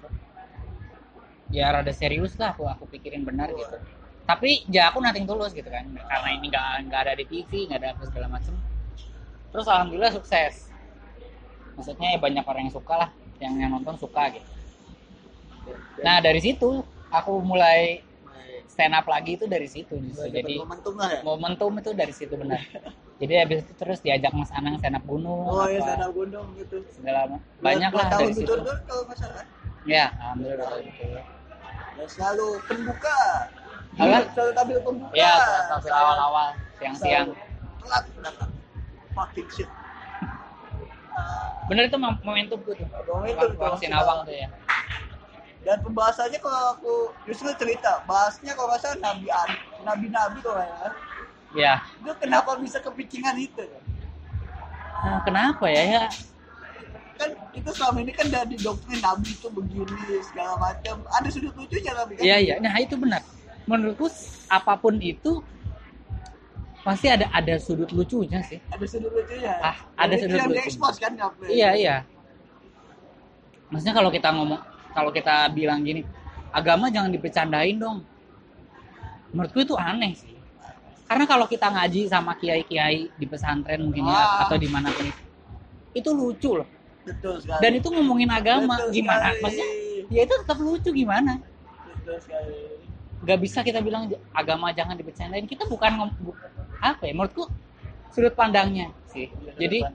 ya 1.50 1.74
rada 1.74 1.94
serius 1.94 2.38
lah 2.38 2.54
aku 2.54 2.66
aku 2.66 2.86
pikirin 2.90 3.26
benar 3.26 3.50
gitu. 3.54 3.78
Tapi 4.26 4.66
ya 4.74 4.90
aku 4.90 5.02
nating 5.02 5.30
tulus 5.30 5.54
gitu 5.54 5.70
kan 5.70 5.86
karena 5.86 6.30
ini 6.34 6.50
nggak 6.50 6.90
nggak 6.90 7.02
ada 7.06 7.14
di 7.14 7.26
TV 7.30 7.70
nggak 7.70 7.80
ada 7.82 7.90
apa 7.94 8.04
segala 8.10 8.28
macem. 8.30 8.54
Terus 9.54 9.66
alhamdulillah 9.70 10.14
sukses. 10.14 10.70
Maksudnya 11.78 12.16
ya 12.16 12.20
banyak 12.22 12.46
orang 12.46 12.70
yang 12.70 12.74
suka 12.74 12.94
lah 12.96 13.10
yang 13.42 13.54
yang 13.60 13.72
nonton 13.74 13.98
suka 13.98 14.34
gitu. 14.34 14.50
Nah 16.02 16.22
dari 16.22 16.42
situ 16.42 16.82
aku 17.14 17.34
mulai 17.42 18.02
stand 18.76 18.92
up 18.92 19.08
lagi 19.08 19.40
itu 19.40 19.48
dari 19.48 19.72
situ 19.72 19.96
justru 20.04 20.28
jadi 20.28 20.60
momentum 20.60 21.00
lah 21.00 21.10
ya. 21.16 21.20
momentum 21.24 21.72
itu 21.80 21.92
dari 21.96 22.12
situ 22.12 22.36
benar. 22.36 22.60
Jadi 23.16 23.32
habis 23.40 23.64
itu 23.64 23.72
terus 23.80 24.04
diajak 24.04 24.36
Mas 24.36 24.52
Anang 24.52 24.76
stand 24.76 25.00
up 25.00 25.08
gunung 25.08 25.48
oh 25.48 25.64
ya 25.72 25.80
apa, 25.80 25.96
sana 25.96 26.12
gunung 26.12 26.52
gitu. 26.60 26.84
Segala 26.92 27.40
banyak 27.64 27.92
lah 27.96 28.12
tahun 28.12 28.28
dari 28.28 28.34
situ. 28.36 28.52
betul 28.52 28.76
kalau 28.84 29.04
nggak 29.08 29.18
salah. 29.24 29.46
Ya 29.88 30.12
alhamdulillah 30.20 30.68
gitu. 30.84 31.06
dan 31.96 32.08
selalu 32.12 32.48
pembuka. 32.68 33.20
Apa? 33.96 34.18
selalu 34.36 34.52
tampil 34.52 34.80
pembuka. 34.84 35.16
Ya 35.16 35.32
tampil 35.72 35.92
awal-awal 35.96 36.50
siang-siang. 36.76 37.28
Telat 37.80 38.04
datang. 38.20 38.52
Fucking 39.16 39.48
shit 39.48 39.70
bener 41.66 41.90
itu 41.90 41.98
mom- 41.98 42.22
momentum 42.22 42.60
tuh. 42.62 42.78
Tuh 42.78 42.86
Momentum 43.10 43.48
tuh, 43.58 43.58
Wang 43.58 43.78
Sinawang 43.82 44.22
tuh 44.28 44.36
ya 44.38 44.48
dan 45.66 45.82
pembahasannya 45.82 46.38
kalau 46.38 46.78
aku 46.78 46.94
justru 47.26 47.50
cerita 47.58 48.06
bahasnya 48.06 48.54
kalau 48.54 48.70
nggak 48.70 48.82
salah 48.86 48.98
nabi 49.02 49.26
nabi 49.82 50.06
nabi 50.14 50.38
kalau 50.46 50.62
salah 50.62 50.94
ya. 51.58 51.82
Itu 51.98 52.14
kenapa 52.22 52.54
bisa 52.62 52.78
kepikiran 52.84 53.34
itu? 53.40 53.66
Nah, 55.02 55.20
kenapa 55.26 55.66
ya? 55.72 55.84
Ya. 55.84 56.06
Kan 57.16 57.32
itu 57.56 57.70
selama 57.72 57.98
ini 58.04 58.12
kan 58.14 58.28
dari 58.30 58.56
doktrin 58.62 59.00
nabi 59.02 59.34
itu 59.34 59.48
begini 59.50 60.22
segala 60.22 60.54
macam. 60.62 61.02
Ada 61.18 61.28
sudut 61.34 61.56
lucunya 61.58 61.92
nabi 61.98 62.14
kan? 62.20 62.24
Iya 62.24 62.38
iya 62.38 62.56
nah 62.62 62.76
itu 62.78 62.94
benar. 63.00 63.26
Menurutku 63.66 64.06
apa 64.46 64.78
pun 64.78 65.02
itu 65.02 65.42
pasti 66.86 67.10
ada 67.10 67.26
ada 67.34 67.58
sudut 67.58 67.90
lucunya 67.90 68.46
sih. 68.46 68.62
Ada 68.70 68.86
sudut 68.86 69.10
lucunya. 69.10 69.58
Ah, 69.66 69.82
ada 69.98 70.14
itu 70.14 70.30
sudut 70.30 70.38
yang 70.38 70.50
lucu. 70.54 70.62
diekspos 70.62 70.96
kan 71.02 71.12
iya 71.50 71.74
iya. 71.74 71.98
Maksudnya 73.74 73.98
kalau 73.98 74.14
kita 74.14 74.30
ngomong 74.30 74.75
kalau 74.96 75.12
kita 75.12 75.52
bilang 75.52 75.84
gini 75.84 76.02
agama 76.50 76.88
jangan 76.88 77.12
dipecandain 77.12 77.76
dong. 77.76 78.00
Menurutku 79.30 79.60
itu 79.62 79.76
aneh 79.76 80.16
sih. 80.16 80.32
Karena 81.06 81.28
kalau 81.28 81.46
kita 81.46 81.68
ngaji 81.68 82.08
sama 82.08 82.34
kiai-kiai 82.34 83.12
di 83.14 83.26
pesantren 83.28 83.84
mungkin 83.84 84.08
ya 84.08 84.16
Ah. 84.16 84.48
atau 84.48 84.56
di 84.56 84.66
mana 84.66 84.90
pun 84.90 85.06
itu, 85.92 86.10
lucu 86.10 86.58
loh. 86.58 86.68
Betul 87.06 87.38
sekali. 87.38 87.62
Dan 87.62 87.72
itu 87.78 87.88
ngomongin 87.88 88.32
agama 88.32 88.80
Betul 88.80 88.90
gimana? 88.96 89.30
sekali. 89.30 89.42
maksudnya 89.44 89.70
ya 90.10 90.22
itu 90.24 90.34
tetap 90.42 90.58
lucu 90.58 90.90
gimana? 90.90 91.34
Betul 91.86 92.18
sekali. 92.18 92.56
Nggak 93.22 93.40
bisa 93.42 93.60
kita 93.62 93.80
bilang 93.80 94.04
agama 94.32 94.72
jangan 94.72 94.96
dibercandain 94.96 95.46
kita 95.46 95.68
bukan 95.68 96.10
apa 96.80 97.04
ya 97.04 97.14
menurutku 97.14 97.46
sudut 98.10 98.34
pandangnya 98.34 98.90
sih. 99.06 99.30
Jadi 99.60 99.86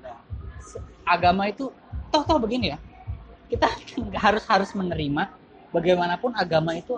se- 0.61 0.83
agama 1.03 1.49
itu 1.49 1.73
toh 2.09 2.23
toh 2.23 2.39
begini 2.39 2.71
ya 2.71 2.79
kita 3.51 3.67
harus 4.25 4.47
harus 4.47 4.71
menerima 4.73 5.27
bagaimanapun 5.75 6.31
agama 6.39 6.79
itu 6.79 6.95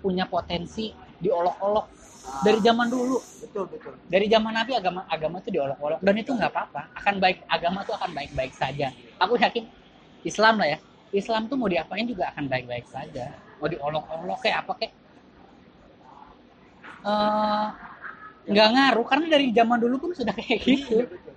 punya 0.00 0.24
potensi 0.24 0.96
diolok-olok. 1.20 1.86
Dari 2.22 2.58
zaman 2.62 2.86
dulu. 2.86 3.18
Betul 3.42 3.66
betul. 3.66 3.92
Dari 4.06 4.26
zaman 4.30 4.54
Nabi 4.54 4.72
agama 4.78 5.04
agama 5.10 5.42
itu 5.42 5.50
diolok-olok. 5.52 5.98
Dan 6.00 6.14
itu 6.16 6.30
nggak 6.32 6.50
apa-apa. 6.54 6.82
Akan 6.96 7.18
baik 7.18 7.42
agama 7.50 7.82
itu 7.82 7.92
akan 7.92 8.10
baik-baik 8.14 8.54
saja. 8.54 8.94
Aku 9.18 9.34
yakin 9.36 9.66
Islam 10.22 10.62
lah 10.62 10.68
ya. 10.70 10.78
Islam 11.12 11.50
tuh 11.50 11.58
mau 11.60 11.68
diapain 11.68 12.06
juga 12.08 12.32
akan 12.32 12.46
baik-baik 12.48 12.86
saja. 12.88 13.36
Mau 13.58 13.68
diolok-olok 13.68 14.38
kayak 14.38 14.64
apa 14.64 14.72
kayak. 14.80 14.92
Eh, 17.02 17.66
nggak 18.54 18.68
ngaruh. 18.70 19.06
Karena 19.06 19.26
dari 19.26 19.46
zaman 19.50 19.78
dulu 19.82 19.96
pun 19.98 20.10
sudah 20.14 20.32
kayak 20.32 20.58
gitu. 20.62 21.02
Iya, 21.02 21.06
betul. 21.10 21.31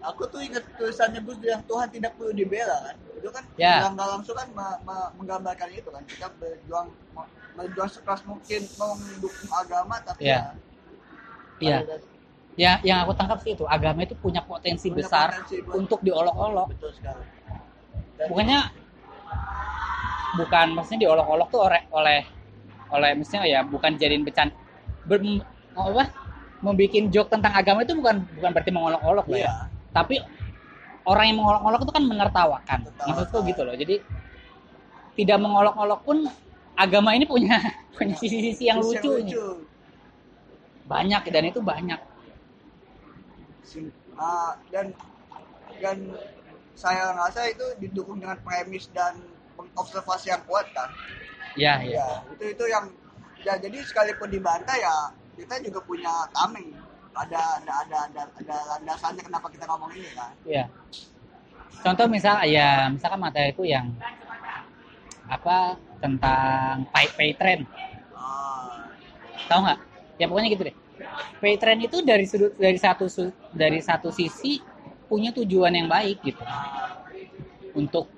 Aku 0.00 0.22
tuh 0.32 0.40
ingat 0.40 0.64
tulisannya 0.80 1.20
Gus 1.20 1.38
yang 1.44 1.60
Tuhan 1.64 1.88
tidak 1.92 2.16
perlu 2.16 2.32
dibela 2.32 2.76
kan? 2.88 2.96
Itu 3.20 3.28
kan 3.28 3.44
Ya. 3.60 3.84
yang 3.84 3.92
nggak 3.96 4.08
langsung 4.16 4.32
kan 4.36 4.48
me- 4.52 4.80
me- 4.84 5.10
menggambarkan 5.20 5.68
itu 5.76 5.88
kan. 5.92 6.02
Kita 6.08 6.32
berjuang 6.40 6.88
berjuang 7.56 7.90
sekeras 7.92 8.22
mungkin 8.24 8.64
mendukung 8.80 9.50
agama 9.52 10.00
tapi 10.00 10.24
Ya. 10.24 10.56
Iya. 11.60 11.84
ada- 11.84 12.08
ya 12.56 12.72
yang 12.80 13.04
aku 13.04 13.12
tangkap 13.16 13.38
sih 13.44 13.52
itu 13.52 13.64
agama 13.68 14.00
itu 14.04 14.16
punya 14.16 14.40
potensi 14.40 14.88
Punya 14.88 15.04
besar 15.04 15.28
potensi 15.36 15.56
buat- 15.60 15.76
untuk 15.76 16.00
diolok-olok. 16.00 16.66
Betul 16.72 16.90
sekali. 16.96 17.24
Dan 18.16 18.26
bukannya 18.32 18.60
bukan 20.38 20.66
maksudnya 20.72 21.00
diolok-olok 21.08 21.48
tuh 21.50 21.60
oleh 21.68 21.82
oleh 21.92 22.20
oleh 22.90 23.10
misalnya 23.14 23.46
ya 23.46 23.60
bukan 23.62 23.94
jadiin 24.00 24.24
becan 24.24 24.48
ber, 25.04 25.20
apa? 25.76 26.04
Membikin 26.60 27.08
joke 27.08 27.32
tentang 27.32 27.56
agama 27.56 27.80
itu 27.84 27.96
bukan 27.96 28.20
bukan 28.36 28.50
berarti 28.52 28.70
mengolok-olok 28.72 29.26
lah 29.32 29.38
ya. 29.38 29.44
Iya 29.44 29.54
tapi 29.90 30.22
orang 31.06 31.24
yang 31.32 31.38
mengolok-olok 31.42 31.80
itu 31.86 31.92
kan 31.92 32.04
menertawakan. 32.06 32.78
Maksudku 32.86 33.38
gitu 33.50 33.62
loh. 33.66 33.74
Jadi 33.74 33.96
tidak 35.18 35.38
mengolok-olok 35.42 36.00
pun 36.06 36.18
agama 36.78 37.12
ini 37.12 37.26
punya 37.26 37.58
punya 37.98 38.14
sisi-sisi 38.16 38.70
yang 38.70 38.80
Terus 38.80 39.02
lucu, 39.02 39.10
nih. 39.20 39.36
banyak 40.88 41.22
dan 41.28 41.44
itu 41.44 41.60
banyak. 41.60 42.00
Ah, 44.16 44.56
dan 44.72 44.92
dan 45.80 45.96
saya 46.76 47.12
rasa 47.12 47.48
itu 47.52 47.64
didukung 47.76 48.20
dengan 48.20 48.40
premis 48.40 48.88
dan 48.96 49.20
observasi 49.76 50.32
yang 50.32 50.42
kuat 50.48 50.64
kan? 50.72 50.88
Ya 51.58 51.82
ya 51.84 52.00
ya 52.00 52.06
itu 52.32 52.44
itu 52.56 52.64
yang 52.70 52.88
ya 53.44 53.60
jadi 53.60 53.84
sekalipun 53.84 54.32
dibantah 54.32 54.76
ya 54.76 55.12
kita 55.36 55.60
juga 55.64 55.80
punya 55.84 56.12
tameng 56.32 56.79
ada 57.10 57.40
ada 57.58 57.72
ada 57.86 57.96
ada, 58.06 58.22
ada 58.38 58.56
landasannya 58.76 59.22
kenapa 59.26 59.46
kita 59.50 59.64
ngomong 59.66 59.90
ini 59.98 60.10
kan 60.14 60.32
ya 60.46 60.64
contoh 61.82 62.06
misal 62.06 62.42
ya 62.46 62.86
misalkan 62.92 63.20
materiku 63.20 63.66
yang 63.66 63.90
apa 65.30 65.78
tentang 66.02 66.86
pay, 66.90 67.06
pay 67.14 67.30
trend 67.38 67.62
Ah, 68.20 68.92
tahu 69.48 69.60
nggak? 69.64 69.78
Ya 70.20 70.24
pokoknya 70.28 70.48
gitu 70.52 70.62
deh. 70.68 70.76
Pay 71.40 71.56
trend 71.56 71.80
itu 71.80 71.96
dari 72.04 72.24
sudut 72.28 72.52
dari 72.60 72.76
satu 72.76 73.08
dari 73.56 73.80
satu 73.80 74.12
sisi 74.12 74.60
punya 75.08 75.32
tujuan 75.32 75.72
yang 75.72 75.88
baik 75.88 76.20
gitu. 76.20 76.44
Untuk 77.72 78.12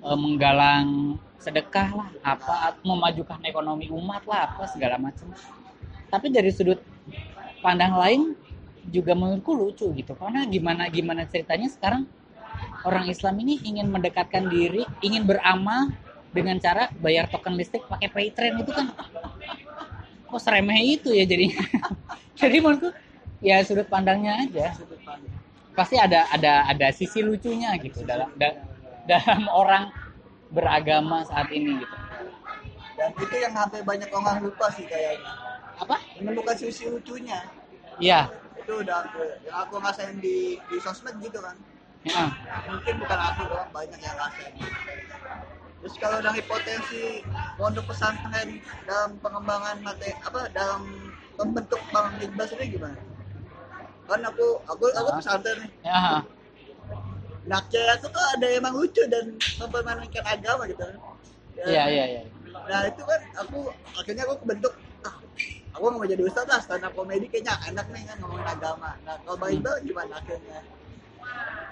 eh, 0.00 0.18
menggalang 0.18 1.20
sedekah 1.36 1.88
lah 1.94 2.08
apa 2.24 2.80
memajukan 2.82 3.38
ekonomi 3.44 3.92
umat 3.92 4.24
lah 4.24 4.50
apa 4.50 4.64
segala 4.66 4.96
macam. 4.96 5.28
Tapi 6.08 6.32
dari 6.32 6.48
sudut 6.48 6.80
pandang 7.66 7.98
lain 7.98 8.38
juga 8.86 9.18
menurutku 9.18 9.50
lucu 9.50 9.90
gitu. 9.98 10.14
Karena 10.14 10.46
gimana 10.46 10.86
gimana 10.86 11.26
ceritanya 11.26 11.66
sekarang 11.66 12.06
orang 12.86 13.10
Islam 13.10 13.34
ini 13.42 13.58
ingin 13.66 13.90
mendekatkan 13.90 14.46
diri 14.46 14.86
ingin 15.02 15.26
beramal 15.26 15.90
dengan 16.30 16.54
cara 16.62 16.92
bayar 17.02 17.26
token 17.26 17.58
listrik 17.58 17.82
pakai 17.90 18.08
pay 18.12 18.30
trend 18.30 18.62
itu 18.62 18.70
kan. 18.70 18.94
Kok 20.30 20.38
seremeh 20.38 20.78
itu 20.98 21.10
ya 21.10 21.26
jadi 21.26 21.50
jadi 22.40 22.56
menurutku 22.62 22.94
ya 23.42 23.62
sudut 23.66 23.90
pandangnya 23.90 24.46
aja. 24.46 24.78
Sudut 24.78 25.02
pandang. 25.02 25.34
pasti 25.76 26.00
ada 26.00 26.24
ada 26.32 26.64
ada 26.72 26.88
sisi 26.88 27.20
lucunya 27.20 27.76
gitu 27.76 28.00
dalam 28.08 28.32
da- 28.40 28.64
dalam 29.04 29.44
orang 29.60 29.92
beragama 30.48 31.26
saat 31.26 31.50
ini 31.52 31.82
gitu. 31.82 31.96
Dan 32.96 33.12
itu 33.12 33.36
yang 33.36 33.52
hampir 33.52 33.84
banyak 33.84 34.08
orang 34.08 34.40
lupa 34.40 34.72
sih 34.72 34.88
kayaknya. 34.88 35.36
Apa? 35.76 36.00
Menemukan 36.16 36.56
sisi 36.56 36.88
lucunya 36.88 37.44
iya. 38.00 38.20
Itu 38.58 38.82
udah 38.82 38.96
aku 39.06 39.20
yang 39.46 39.56
aku 39.62 39.74
ngerasain 39.78 40.16
di 40.18 40.58
di 40.58 40.76
sosmed 40.82 41.16
gitu 41.22 41.38
kan. 41.40 41.56
Ya. 42.06 42.30
mungkin 42.70 43.02
bukan 43.02 43.18
aku 43.18 43.42
doang 43.50 43.70
banyak 43.74 43.98
yang 43.98 44.14
ngerasain. 44.14 44.52
Terus 45.82 45.94
kalau 46.02 46.18
dari 46.22 46.42
potensi 46.46 47.22
pondok 47.58 47.84
pesantren 47.90 48.58
dalam 48.86 49.18
pengembangan 49.22 49.76
materi 49.82 50.14
apa 50.22 50.50
dalam 50.50 50.82
membentuk 51.38 51.78
bang 51.90 52.06
Iqbal 52.22 52.46
sendiri 52.48 52.74
gimana? 52.78 52.98
Kan 54.06 54.22
aku 54.22 54.62
aku 54.66 54.84
aku 54.94 55.08
Ah. 55.10 55.16
pesantren 55.18 55.56
nih. 55.62 55.70
Ya. 55.86 56.22
Nah 57.46 57.60
cewek 57.70 57.90
aku 58.02 58.06
tuh 58.10 58.24
ada 58.34 58.46
emang 58.50 58.74
lucu 58.74 59.02
dan 59.06 59.38
mempermainkan 59.62 60.24
agama 60.26 60.66
gitu 60.66 60.82
kan. 60.82 60.98
Ya. 61.56 61.64
iya 61.64 61.84
iya 61.88 62.04
iya. 62.12 62.22
nah 62.68 62.84
itu 62.84 63.00
kan 63.04 63.20
aku 63.40 63.72
akhirnya 63.96 64.28
aku 64.28 64.34
kebentuk 64.44 64.72
ah 65.08 65.16
aku 65.76 65.84
mau 65.92 66.08
jadi 66.08 66.22
ustadz 66.24 66.48
lah 66.50 66.60
stand 66.64 66.84
up 66.88 66.92
komedi 66.96 67.26
kayaknya 67.28 67.54
enak 67.68 67.86
nih 67.92 68.02
kan 68.08 68.16
ngomongin 68.24 68.48
agama 68.48 68.90
nah 69.04 69.16
kalau 69.22 69.36
bang. 69.40 69.52
Iqbal 69.60 69.76
gimana 69.84 70.14
akhirnya 70.20 70.60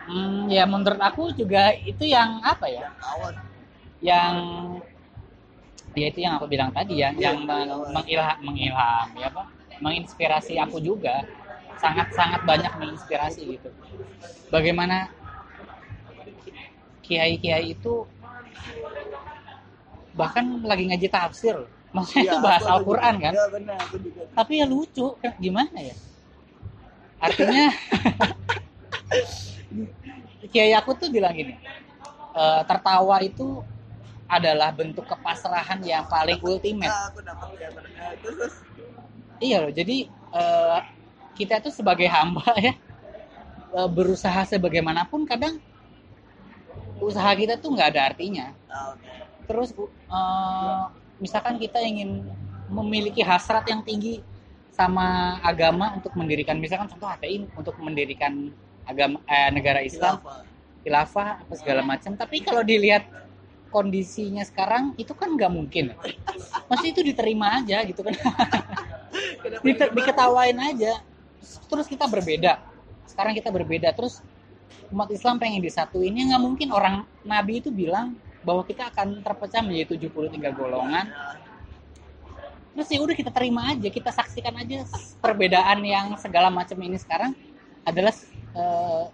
Hmm, 0.04 0.52
ya 0.52 0.68
menurut 0.68 1.00
aku 1.00 1.32
juga 1.32 1.72
itu 1.80 2.04
yang 2.04 2.36
apa 2.44 2.68
ya? 2.68 2.92
kawan 3.00 3.32
Yang 4.04 4.34
ya 5.96 6.06
itu 6.12 6.20
yang 6.20 6.36
aku 6.36 6.44
bilang 6.52 6.68
tadi 6.76 7.00
ya, 7.00 7.08
Iya, 7.16 7.32
yang 7.32 7.48
meng- 7.48 7.72
kawan. 7.72 7.88
mengilham, 7.96 8.36
mengilham 8.44 9.06
ya 9.16 9.26
apa? 9.32 9.42
Menginspirasi 9.80 10.60
aku 10.60 10.76
juga. 10.84 11.24
Sangat-sangat 11.80 12.44
banyak 12.44 12.72
menginspirasi 12.76 13.40
gitu. 13.56 13.72
Bagaimana 14.52 15.08
kiai-kiai 17.00 17.72
itu 17.72 18.04
bahkan 20.12 20.44
lagi 20.68 20.84
ngaji 20.84 21.08
tafsir. 21.08 21.56
Maksudnya 21.94 22.22
itu 22.26 22.36
Iya, 22.36 22.42
bahas 22.42 22.62
aku- 22.62 22.68
aku 22.68 22.74
Al-Qur'an 22.82 23.14
kan? 23.22 23.32
iya 23.34 23.46
benar 23.54 23.76
aku 23.86 23.96
juga 24.02 24.20
Tapi 24.34 24.52
ya 24.60 24.66
lucu, 24.66 25.06
gimana 25.38 25.78
ya? 25.78 25.94
Artinya 27.22 27.64
kiai 30.52 30.72
aku 30.76 30.90
tuh 30.98 31.08
bilang 31.10 31.34
gini, 31.34 31.54
"Eh, 32.34 32.62
tertawa 32.68 33.18
itu 33.22 33.62
adalah 34.26 34.72
bentuk 34.74 35.04
kepasrahan 35.06 35.78
yang 35.84 36.04
paling 36.10 36.40
ultimate. 36.42 36.90
Nah, 36.90 37.06
aku 37.12 37.20
dapat 37.22 37.48
ya 37.60 37.68
benar 37.70 38.12
terus 38.24 38.54
Iya 39.38 39.56
loh, 39.62 39.72
jadi 39.74 39.96
eh, 40.34 40.78
kita 41.38 41.60
tuh 41.62 41.70
sebagai 41.74 42.08
hamba 42.10 42.42
ya 42.66 42.72
eh, 43.74 43.88
berusaha 43.90 44.42
sebagaimanapun 44.48 45.26
kadang 45.28 45.58
usaha 47.02 47.30
kita 47.36 47.58
tuh 47.60 47.74
nggak 47.74 47.88
ada 47.94 48.02
artinya. 48.12 48.46
ah, 48.70 48.94
oke. 48.96 49.10
Terus 49.48 49.70
eh, 50.08 50.82
misalkan 51.22 51.58
kita 51.60 51.78
ingin 51.82 52.26
memiliki 52.70 53.22
hasrat 53.22 53.68
yang 53.70 53.84
tinggi 53.84 54.24
sama 54.74 55.38
agama 55.44 55.94
untuk 55.94 56.10
mendirikan 56.18 56.58
misalkan 56.58 56.90
contoh 56.90 57.06
HTI 57.06 57.46
untuk 57.54 57.78
mendirikan 57.78 58.50
agama 58.84 59.22
eh, 59.30 59.50
negara 59.54 59.80
Islam 59.80 60.18
Khilafah. 60.84 61.46
apa 61.46 61.54
segala 61.56 61.80
macam. 61.80 62.12
Tapi 62.12 62.44
kalau 62.44 62.60
dilihat 62.60 63.08
kondisinya 63.72 64.44
sekarang 64.44 64.92
itu 65.00 65.16
kan 65.16 65.32
nggak 65.32 65.50
mungkin. 65.50 65.96
Pasti 66.68 66.92
itu 66.92 67.00
diterima 67.00 67.58
aja 67.64 67.82
gitu 67.88 68.04
kan. 68.04 68.14
Diketawain 69.96 70.58
aja. 70.60 71.00
Terus 71.66 71.88
kita 71.88 72.04
berbeda. 72.06 72.60
Sekarang 73.08 73.32
kita 73.32 73.48
berbeda. 73.48 73.96
Terus 73.96 74.20
umat 74.92 75.08
Islam 75.08 75.40
pengen 75.40 75.64
disatuin. 75.64 76.12
Ya 76.12 76.36
nggak 76.36 76.42
mungkin 76.44 76.68
orang 76.70 77.08
Nabi 77.24 77.64
itu 77.64 77.72
bilang 77.72 78.14
bahwa 78.44 78.62
kita 78.62 78.92
akan 78.92 79.24
terpecah 79.24 79.64
menjadi 79.64 80.06
73 80.08 80.52
golongan. 80.54 81.06
Terus 82.74 82.88
ya 82.90 82.98
udah 83.00 83.16
kita 83.16 83.30
terima 83.30 83.70
aja 83.70 83.86
kita 83.86 84.10
saksikan 84.10 84.54
aja 84.58 84.82
perbedaan 85.22 85.78
yang 85.86 86.18
segala 86.18 86.50
macam 86.50 86.74
ini 86.82 86.98
sekarang 86.98 87.32
adalah 87.86 88.10
eh, 88.54 89.04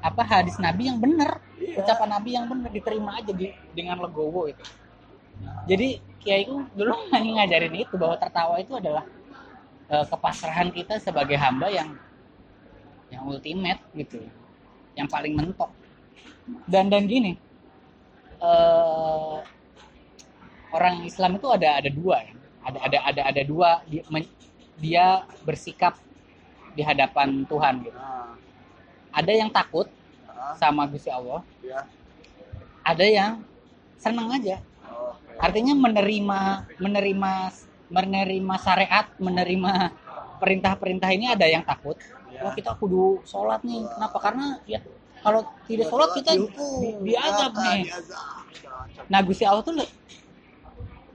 apa 0.00 0.22
hadis 0.24 0.56
Nabi 0.60 0.88
yang 0.88 1.00
benar 1.00 1.40
Iya. 1.74 1.80
ucapan 1.80 2.08
Nabi 2.18 2.30
yang 2.36 2.46
benar 2.46 2.70
diterima 2.70 3.10
aja 3.18 3.32
di, 3.34 3.50
dengan 3.74 3.98
legowo 3.98 4.46
itu. 4.46 4.64
Jadi 5.66 5.98
kiaiku 6.22 6.70
dulu 6.76 6.94
ngajarin 7.10 7.74
itu 7.74 7.94
bahwa 7.98 8.16
tertawa 8.20 8.54
itu 8.62 8.78
adalah 8.78 9.04
eh, 9.90 10.06
kepasrahan 10.06 10.70
kita 10.70 11.02
sebagai 11.02 11.34
hamba 11.34 11.66
yang 11.70 11.98
yang 13.10 13.22
ultimate 13.26 13.82
gitu 13.98 14.22
yang 14.94 15.10
paling 15.10 15.34
mentok. 15.34 15.70
Dan 16.68 16.92
dan 16.92 17.08
gini 17.08 17.34
eh, 18.44 19.36
orang 20.74 20.94
Islam 21.06 21.38
itu 21.38 21.48
ada 21.48 21.80
ada 21.80 21.90
dua 21.90 22.16
ya. 22.20 22.34
ada 22.64 22.78
ada 22.80 22.98
ada 23.12 23.22
ada 23.28 23.42
dua. 23.44 23.70
Dia, 23.88 24.02
men- 24.08 24.32
dia 24.80 25.22
bersikap 25.44 25.94
di 26.74 26.82
hadapan 26.82 27.46
Tuhan 27.46 27.74
gitu. 27.86 27.94
Nah, 27.94 28.34
ada 29.14 29.32
yang 29.32 29.50
takut 29.52 29.86
ah, 30.26 30.56
sama 30.58 30.88
Gusti 30.90 31.08
Allah. 31.12 31.40
Ya. 31.62 31.86
ada 32.84 33.06
yang 33.06 33.40
seneng 33.96 34.28
aja. 34.28 34.60
Oh, 34.84 35.16
artinya 35.40 35.72
menerima 35.72 36.68
menerima 36.76 37.32
menerima 37.88 38.54
syariat 38.60 39.06
menerima 39.16 39.72
perintah-perintah 40.42 41.10
ini 41.14 41.30
ada 41.32 41.46
yang 41.48 41.64
takut. 41.64 41.96
Ya. 42.28 42.42
wah 42.44 42.52
kita 42.52 42.74
kudu 42.76 43.22
sholat 43.24 43.62
nih. 43.62 43.86
Kenapa? 43.86 44.18
Karena 44.18 44.58
ya 44.66 44.82
kalau 45.24 45.40
tidak 45.64 45.88
sholat 45.88 46.10
kita 46.12 46.36
diazab 47.00 47.52
nih. 47.56 47.88
Nah 49.08 49.20
Gusti 49.24 49.48
Allah 49.48 49.64
tuh 49.64 49.80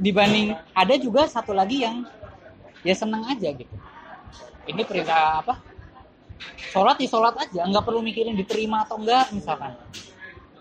dibanding 0.01 0.57
ada 0.73 0.95
juga 0.97 1.29
satu 1.29 1.53
lagi 1.53 1.85
yang 1.85 2.09
ya 2.81 2.97
seneng 2.97 3.21
aja 3.29 3.53
gitu. 3.53 3.75
Ini 4.65 4.81
perintah 4.81 5.45
apa? 5.45 5.61
Sholat 6.73 6.97
di 6.97 7.05
sholat 7.05 7.37
aja 7.37 7.69
nggak 7.69 7.85
perlu 7.85 8.01
mikirin 8.01 8.33
diterima 8.33 8.81
atau 8.89 8.97
enggak 8.97 9.29
misalkan. 9.29 9.77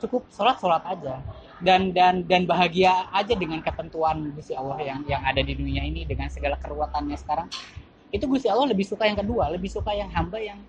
Cukup 0.05 0.29
sholat 0.29 0.61
sholat 0.61 0.85
aja. 0.85 1.25
Dan 1.59 1.91
dan 1.91 2.23
dan 2.29 2.47
bahagia 2.47 3.11
aja 3.11 3.35
dengan 3.35 3.59
ketentuan 3.65 4.31
Gusti 4.37 4.55
Allah 4.55 4.79
yang 4.79 5.03
yang 5.09 5.25
ada 5.27 5.43
di 5.43 5.59
dunia 5.59 5.83
ini 5.83 6.05
dengan 6.05 6.29
segala 6.31 6.55
keruwetannya 6.61 7.17
sekarang. 7.17 7.49
Itu 8.13 8.29
Gusti 8.29 8.47
Allah 8.47 8.69
lebih 8.71 8.85
suka 8.85 9.09
yang 9.09 9.19
kedua 9.19 9.49
lebih 9.51 9.73
suka 9.73 9.91
yang 9.97 10.13
hamba 10.13 10.39
yang 10.39 10.61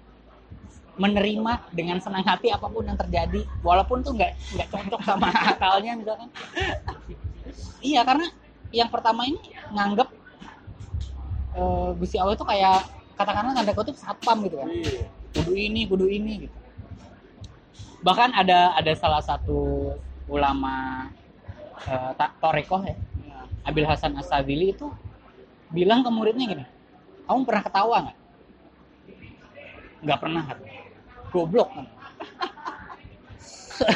menerima 1.00 1.72
dengan 1.72 1.98
senang 2.04 2.28
hati 2.28 2.52
apa 2.52 2.68
pun 2.68 2.84
yang 2.84 3.00
terjadi 3.00 3.48
walaupun 3.64 4.04
tuh 4.04 4.12
nggak 4.20 4.36
nggak 4.60 4.68
cocok 4.68 5.02
sama 5.08 5.32
akalnya 5.56 5.96
misalkan. 5.96 6.28
Iya 7.80 8.04
karena 8.04 8.28
yang 8.76 8.92
pertama 8.92 9.24
ini 9.24 9.40
nganggep 9.72 10.10
eh, 11.56 11.90
Gusti 11.96 12.20
Allah 12.20 12.36
itu 12.36 12.44
kayak 12.44 12.84
katakanlah 13.16 13.56
tanda 13.56 13.72
kutip 13.72 13.96
satpam 13.96 14.44
gitu 14.44 14.60
kan. 14.60 14.70
Iya. 14.70 15.08
kudu 15.30 15.54
ini 15.56 15.82
kudu 15.88 16.06
ini 16.10 16.34
gitu. 16.50 16.58
Bahkan 18.04 18.36
ada 18.36 18.76
ada 18.76 18.92
salah 19.00 19.24
satu 19.24 19.94
ulama 20.28 21.08
eh, 21.88 22.12
ta- 22.20 22.36
Torekoh 22.44 22.84
ya 22.84 22.96
Nah, 23.30 23.46
Abil 23.64 23.86
Hasan 23.88 24.18
Asadili 24.20 24.76
itu 24.76 24.92
bilang 25.72 26.02
ke 26.04 26.10
muridnya 26.12 26.46
gini 26.50 26.66
kamu 27.30 27.46
pernah 27.46 27.64
ketawa 27.64 27.96
nggak? 28.10 28.18
Nggak 30.02 30.20
pernah 30.20 30.44
kan 30.44 30.58
goblok 31.32 31.70
kan 31.72 31.86
Se- 33.40 33.96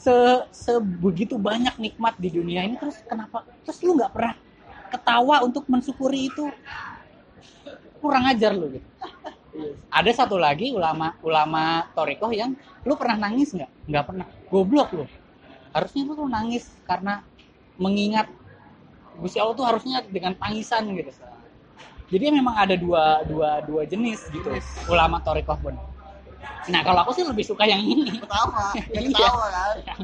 se 0.00 0.14
sebegitu 0.54 1.34
banyak 1.36 1.76
nikmat 1.76 2.14
di 2.16 2.30
dunia 2.30 2.62
ini 2.62 2.78
terus 2.78 3.02
kenapa 3.04 3.42
terus 3.66 3.82
lu 3.82 3.98
nggak 3.98 4.14
pernah 4.14 4.34
ketawa 4.86 5.42
untuk 5.42 5.66
mensyukuri 5.66 6.30
itu? 6.30 6.46
Kurang 7.98 8.30
ajar 8.30 8.54
lu 8.54 8.78
gitu. 8.78 8.86
Ada 9.88 10.24
satu 10.24 10.36
lagi 10.36 10.70
ulama 10.70 11.16
ulama 11.24 11.88
torikoh 11.96 12.30
yang 12.30 12.54
lu 12.84 12.94
pernah 12.94 13.28
nangis 13.28 13.50
nggak? 13.56 13.70
Nggak 13.88 14.04
pernah. 14.06 14.26
Goblok 14.46 14.88
lu. 14.94 15.04
Harusnya 15.74 16.02
lu 16.06 16.12
tuh 16.14 16.28
nangis 16.30 16.64
karena 16.86 17.24
mengingat 17.76 18.30
Gusti 19.16 19.40
Allah 19.40 19.56
tuh 19.56 19.66
harusnya 19.66 20.04
dengan 20.06 20.36
tangisan 20.36 20.86
gitu. 20.92 21.10
Jadi 22.06 22.24
memang 22.30 22.54
ada 22.54 22.76
dua 22.78 23.24
dua 23.26 23.64
dua 23.64 23.82
jenis 23.88 24.22
gitu. 24.30 24.48
Ulama 24.86 25.18
torikoh 25.24 25.58
pun 25.58 25.74
nah 26.66 26.80
kalau 26.82 27.00
aku 27.02 27.12
sih 27.14 27.22
lebih 27.22 27.44
suka 27.44 27.62
yang 27.62 27.78
ini 27.80 28.18
Pertama, 28.18 28.74
yang 28.94 29.04
Iya. 29.06 29.14
ketawa 29.14 29.46
kan. 29.48 29.76
yang, 29.80 30.00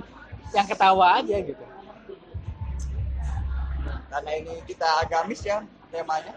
yang 0.53 0.67
ketawa 0.67 1.07
aja 1.19 1.37
gitu 1.41 1.65
Karena 4.07 4.31
ini 4.37 4.61
kita 4.63 4.85
agamis 5.01 5.41
ya 5.41 5.65
temanya. 5.89 6.37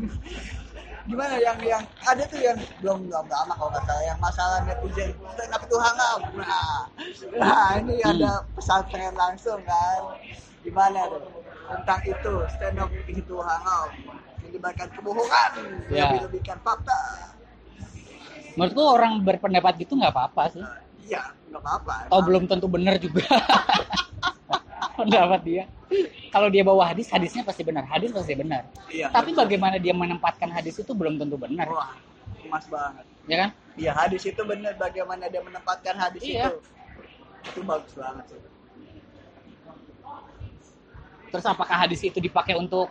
Gimana 1.08 1.36
yang 1.36 1.58
yang 1.60 1.82
ada 2.00 2.24
tuh 2.24 2.40
yang 2.40 2.56
belum 2.80 3.08
belum 3.08 3.26
lama 3.26 3.52
kalau 3.52 3.68
nggak 3.68 3.84
salah 3.84 4.04
yang 4.04 4.18
masalah 4.18 4.58
netizen 4.64 5.12
up 5.50 5.60
itu 5.60 5.76
hangout. 5.76 6.22
Nah, 6.32 6.80
nah 7.36 7.68
ini 7.76 8.00
Hmm. 8.00 8.10
ada 8.16 8.30
pesantren 8.54 9.12
langsung 9.14 9.60
kan. 9.62 10.00
Gimana 10.60 11.08
tuh 11.08 11.24
tentang 11.68 12.00
itu 12.04 12.32
stand 12.48 12.78
up 12.78 12.88
itu 13.06 13.36
hangout 13.36 13.92
menyebarkan 14.40 14.88
kebohongan, 14.90 15.50
Ya. 15.88 16.08
lebih-lebihkan 16.08 16.56
fakta. 16.64 17.29
Menurutku 18.60 18.84
orang 18.84 19.24
berpendapat 19.24 19.72
gitu 19.80 19.96
nggak 19.96 20.12
apa-apa 20.12 20.42
sih 20.52 20.60
Nah, 20.60 20.76
Iya, 21.00 21.22
nggak 21.48 21.62
apa-apa. 21.64 21.94
atau 22.12 22.20
belum 22.20 22.44
tentu 22.44 22.68
benar 22.68 23.00
juga 23.00 23.24
pendapat 25.00 25.40
dia 25.40 25.64
kalau 26.28 26.46
dia 26.46 26.60
bawa 26.60 26.84
hadis 26.86 27.08
hadisnya 27.08 27.40
pasti 27.40 27.64
benar 27.64 27.88
hadis 27.88 28.12
pasti 28.12 28.36
benar 28.36 28.68
Iya. 28.86 29.08
tapi 29.08 29.32
bagaimana 29.32 29.80
dia 29.80 29.96
menempatkan 29.96 30.52
hadis 30.52 30.76
itu 30.76 30.92
belum 30.92 31.16
tentu 31.16 31.40
benar 31.40 31.66
Wah, 31.66 31.96
emas 32.44 32.68
banget. 32.68 33.04
ya 33.24 33.36
kan 33.38 33.50
Iya, 33.74 33.96
hadis 33.96 34.22
itu 34.22 34.42
benar 34.44 34.76
bagaimana 34.76 35.24
dia 35.26 35.40
menempatkan 35.40 35.96
hadis 35.96 36.20
Iya. 36.20 36.52
itu. 36.52 36.60
Itu 37.48 37.60
bagus 37.64 37.96
banget 37.96 38.24
sih. 38.28 38.40
terus 41.30 41.46
apakah 41.46 41.76
hadis 41.78 42.02
itu 42.02 42.18
dipakai 42.18 42.58
untuk 42.58 42.90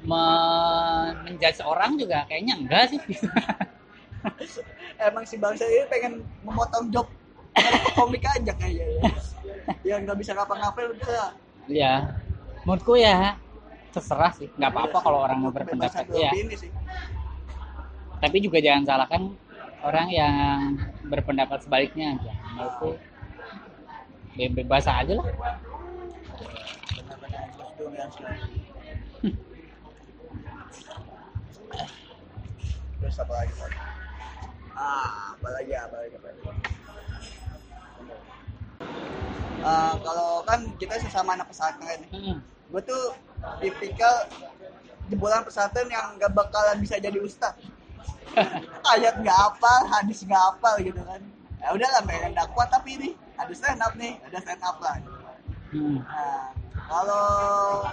men- 0.00 1.20
menjudge 1.22 1.60
orang 1.60 1.94
juga 1.94 2.24
kayaknya 2.24 2.56
enggak 2.56 2.84
sih 2.88 3.00
Emang 5.08 5.24
si 5.26 5.36
bangsa 5.38 5.64
ini 5.66 5.86
pengen 5.86 6.12
memotong 6.42 6.90
job 6.90 7.06
komik 7.94 8.22
aja 8.26 8.52
kayaknya. 8.54 9.10
Ya 9.86 9.94
nggak 10.02 10.18
bisa 10.18 10.32
ngapa-ngapain 10.34 10.90
udah. 10.94 11.32
ya 11.68 12.16
menurutku 12.64 12.96
ya 12.96 13.36
terserah 13.92 14.32
sih 14.32 14.48
nggak 14.56 14.72
apa-apa 14.72 14.98
kalau 15.04 15.20
orang 15.20 15.36
mau 15.36 15.52
berpendapat 15.52 16.08
ya 16.16 16.32
sih. 16.56 16.72
tapi 18.24 18.40
juga 18.40 18.56
jangan 18.64 18.88
salahkan 18.88 19.22
orang 19.84 20.08
yang 20.08 20.34
berpendapat 21.12 21.60
sebaliknya 21.60 22.16
aja 22.16 22.32
menurutku 22.56 22.96
be- 24.36 24.52
bebas 24.56 24.88
aja 24.88 25.12
lah 25.12 25.28
terus 32.98 33.16
apa 33.20 33.32
lagi? 33.32 33.52
Ah 34.78 35.34
apa 35.34 35.48
lagi 35.50 35.72
apa 35.74 35.96
lagi 35.98 36.14
apa 36.14 36.28
lagi 36.30 36.42
Ah, 39.58 39.98
kalau 40.00 40.46
kan 40.46 40.70
kita 40.78 41.02
sesama 41.02 41.34
anak 41.34 41.50
pesantren 41.50 42.06
Hmm. 42.14 42.38
gue 42.70 42.82
tuh 42.86 43.10
tipikal 43.58 44.30
jebolan 45.10 45.42
pesantren 45.42 45.90
yang 45.90 46.14
gak 46.16 46.30
bakalan 46.30 46.78
bisa 46.78 46.94
jadi 46.96 47.18
ustad 47.18 47.58
ayat 48.94 49.18
nggak 49.18 49.34
hafal 49.34 49.80
hadis 49.90 50.22
nggak 50.22 50.38
hafal 50.38 50.78
gitu 50.78 51.02
kan 51.02 51.20
ya 51.58 51.74
udah 51.74 51.88
lah 51.90 52.02
pengen 52.06 52.38
dakwah 52.38 52.70
tapi 52.70 52.96
ini 53.02 53.08
ada 53.34 53.50
stand 53.50 53.82
up 53.82 53.92
nih 53.98 54.14
ada 54.30 54.38
stand 54.40 54.62
up 54.62 54.78
lah 54.78 54.96
Hmm. 55.68 56.00
Nah, 56.00 56.48
kalau 56.88 57.84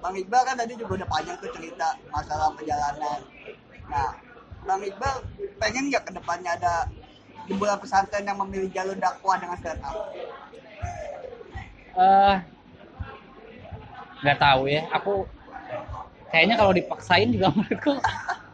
Bang 0.00 0.16
Iqbal 0.16 0.48
kan 0.48 0.56
tadi 0.56 0.80
juga 0.80 0.96
udah 0.96 1.08
panjang 1.12 1.36
tuh 1.36 1.52
cerita 1.52 1.92
masalah 2.08 2.48
perjalanan. 2.56 3.20
Nah, 3.84 4.16
Bang 4.62 4.80
Iqbal 4.82 5.14
pengen 5.58 5.90
nggak 5.90 6.04
ke 6.06 6.12
depannya 6.14 6.54
ada 6.54 6.86
jebolan 7.50 7.78
pesantren 7.82 8.22
yang 8.22 8.38
memilih 8.38 8.70
jalur 8.70 8.94
dakwah 8.94 9.34
dengan 9.38 9.58
stand 9.58 9.82
up? 9.82 9.96
Eh, 11.92 12.36
nggak 14.22 14.38
tahu 14.38 14.62
ya. 14.70 14.82
Aku 14.94 15.26
kayaknya 16.30 16.54
kalau 16.56 16.72
dipaksain 16.72 17.28
juga 17.34 17.50
menurutku 17.54 17.92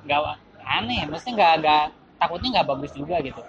nggak 0.08 0.20
aneh. 0.64 1.04
Maksudnya 1.06 1.34
nggak 1.36 1.52
nggak 1.60 1.84
takutnya 2.16 2.48
nggak 2.58 2.68
bagus 2.72 2.92
juga 2.96 3.16
gitu. 3.20 3.42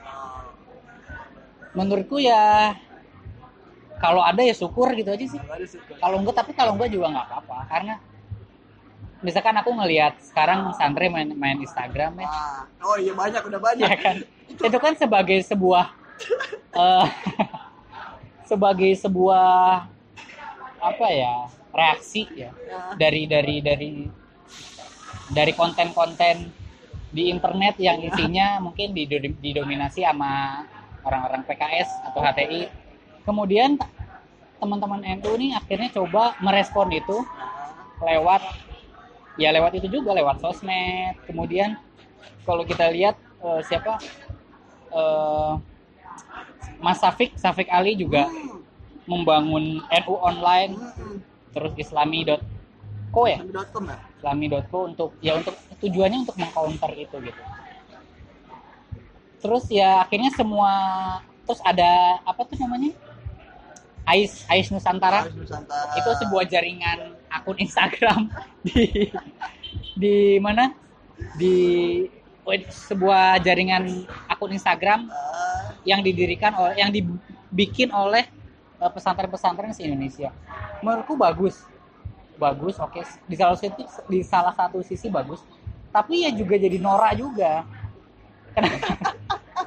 Menurutku 1.71 2.19
ya 2.19 2.75
kalau 3.99 4.23
ada 4.23 4.43
ya 4.43 4.55
syukur 4.55 4.91
gitu 4.99 5.11
aja 5.15 5.25
sih. 5.27 5.39
Kalau 5.99 6.19
enggak 6.19 6.35
tapi 6.43 6.51
kalau 6.55 6.75
enggak 6.75 6.91
juga 6.91 7.07
nggak 7.07 7.25
apa-apa. 7.31 7.57
Karena 7.71 7.95
misalkan 9.19 9.55
aku 9.59 9.71
ngelihat 9.75 10.15
sekarang 10.23 10.71
santri 10.75 11.11
main 11.11 11.27
main 11.35 11.59
Instagram 11.59 12.23
ya. 12.23 12.27
Ah, 12.27 12.63
oh 12.83 12.95
iya 12.95 13.11
banyak 13.11 13.41
udah 13.43 13.59
banyak. 13.59 13.87
ya 13.87 13.95
kan? 13.99 14.15
Itu 14.47 14.77
kan 14.79 14.93
sebagai 14.95 15.39
sebuah 15.43 15.91
eh, 16.75 17.07
sebagai 18.49 18.91
sebuah 18.95 19.85
apa 20.79 21.07
ya 21.11 21.51
reaksi 21.75 22.25
ya. 22.33 22.51
Ya. 22.55 22.95
dari 22.95 23.27
dari 23.27 23.55
dari 23.59 23.91
dari 25.29 25.53
konten-konten 25.53 26.49
di 27.09 27.29
internet 27.29 27.77
yang 27.81 28.01
isinya 28.01 28.61
mungkin 28.61 28.93
dido- 28.93 29.21
didominasi 29.41 30.05
sama 30.05 30.63
orang-orang 31.01 31.41
PKS 31.45 31.89
atau 32.09 32.21
HTI 32.21 32.69
kemudian 33.25 33.77
teman-teman 34.61 35.01
NU 35.17 35.31
ini 35.39 35.57
akhirnya 35.57 35.89
coba 35.89 36.37
merespon 36.43 36.91
itu 36.93 37.17
lewat 38.03 38.41
ya 39.35 39.49
lewat 39.53 39.77
itu 39.77 40.01
juga 40.01 40.15
lewat 40.15 40.41
sosmed 40.41 41.19
kemudian 41.29 41.77
kalau 42.47 42.63
kita 42.65 42.89
lihat 42.89 43.15
eh, 43.43 43.61
siapa 43.67 43.99
eh, 44.95 45.53
Mas 46.79 46.97
Safik 47.03 47.35
Safik 47.35 47.67
Ali 47.67 47.99
juga 47.99 48.31
membangun 49.09 49.83
NU 49.83 50.15
online 50.21 50.77
terus 51.49 51.73
islami.co 51.75 53.21
ya. 53.25 53.41
.com 53.73 53.83
ya? 53.89 53.97
islami.co 54.19 54.79
untuk 54.85 55.09
ya 55.19 55.33
untuk 55.39 55.55
tujuannya 55.81 56.27
untuk 56.27 56.37
mengcounter 56.37 56.91
itu 56.93 57.15
gitu 57.23 57.41
terus 59.39 59.65
ya 59.71 60.03
akhirnya 60.03 60.29
semua 60.35 60.71
terus 61.47 61.63
ada 61.63 62.19
apa 62.27 62.43
tuh 62.43 62.59
namanya 62.59 62.91
Ais 64.03 64.43
Ais 64.51 64.67
Nusantara 64.69 65.25
Harus 65.25 65.37
Nusantara. 65.37 65.95
itu 65.95 66.09
sebuah 66.19 66.43
jaringan 66.45 67.18
akun 67.29 67.57
Instagram 67.61 68.29
di 68.67 69.09
di 69.95 70.37
mana 70.41 70.73
di 71.37 71.55
oh, 72.43 72.53
sebuah 72.69 73.39
jaringan 73.43 74.05
akun 74.27 74.55
Instagram 74.55 75.09
yang 75.87 76.03
didirikan 76.03 76.55
oleh 76.57 76.75
yang 76.79 76.91
dibikin 76.91 77.93
oleh 77.93 78.27
eh, 78.79 78.91
pesantren-pesantren 78.91 79.71
se 79.71 79.85
Indonesia. 79.85 80.33
Menurutku 80.79 81.15
bagus, 81.19 81.63
bagus, 82.39 82.79
oke. 82.79 83.03
Di 83.27 83.35
salah 83.35 83.57
satu 83.59 83.83
di 84.07 84.19
salah 84.23 84.53
satu 84.55 84.79
sisi 84.83 85.11
bagus, 85.11 85.43
tapi 85.91 86.25
ya 86.27 86.31
juga 86.33 86.55
jadi 86.55 86.77
norak 86.79 87.13
juga. 87.19 87.67
Kenapa? 88.55 88.87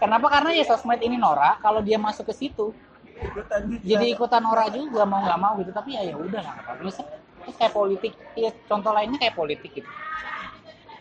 Kenapa? 0.02 0.26
Karena 0.26 0.50
ya 0.56 0.64
sosmed 0.66 0.98
ini 1.04 1.14
norak. 1.20 1.62
Kalau 1.62 1.78
dia 1.84 2.00
masuk 2.00 2.26
ke 2.32 2.34
situ, 2.34 2.74
ikutan 3.22 3.60
jadi 3.84 4.06
ikutan 4.10 4.42
norak 4.42 4.74
juga 4.74 5.06
mau 5.06 5.22
nggak 5.22 5.38
mau 5.38 5.54
gitu. 5.62 5.70
Tapi 5.70 5.94
ya 5.94 6.02
ya 6.02 6.14
udah 6.18 6.40
lah. 6.42 6.54
apa-apa. 6.58 7.21
Terus, 7.42 7.56
kayak 7.58 7.74
politik, 7.74 8.12
ya 8.38 8.50
contoh 8.70 8.92
lainnya 8.94 9.18
kayak 9.18 9.34
politik 9.34 9.70
gitu. 9.74 9.90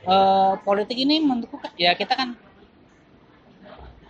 Eh, 0.01 0.53
politik 0.65 0.97
ini 0.97 1.21
menurutku 1.21 1.61
kan- 1.61 1.77
ya 1.77 1.93
kita 1.93 2.17
kan 2.17 2.33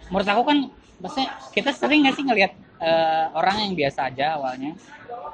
menurut 0.08 0.28
aku 0.28 0.44
kan 0.48 0.58
maksudnya 1.04 1.30
kita 1.52 1.72
sering 1.76 2.08
nggak 2.08 2.16
sih 2.16 2.24
ngelihat 2.24 2.54
eh, 2.82 3.26
orang 3.36 3.68
yang 3.68 3.74
biasa 3.76 4.08
aja 4.08 4.40
awalnya. 4.40 4.72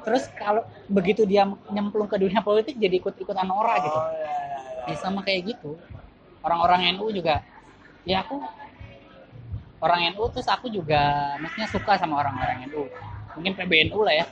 Terus 0.01 0.27
kalau 0.33 0.65
begitu 0.89 1.23
dia 1.29 1.45
nyemplung 1.69 2.09
ke 2.09 2.17
dunia 2.17 2.41
politik 2.41 2.73
jadi 2.75 2.97
ikut-ikutan 2.97 3.45
norak 3.45 3.85
gitu. 3.85 3.99
Oh, 3.99 4.09
iya, 4.11 4.33
iya, 4.33 4.59
iya. 4.89 4.93
ya 4.93 4.97
sama 4.97 5.21
kayak 5.21 5.55
gitu. 5.55 5.77
Orang-orang 6.41 6.97
NU 6.97 7.07
juga 7.13 7.45
ya 8.07 8.25
aku 8.25 8.41
orang 9.77 10.09
NU 10.15 10.23
terus 10.33 10.47
aku 10.49 10.67
juga 10.73 11.35
maksudnya 11.37 11.69
suka 11.69 12.01
sama 12.01 12.17
orang-orang 12.17 12.65
NU 12.73 12.89
mungkin 13.37 13.53
PBNU 13.53 13.99
lah 14.01 14.15
ya. 14.15 14.25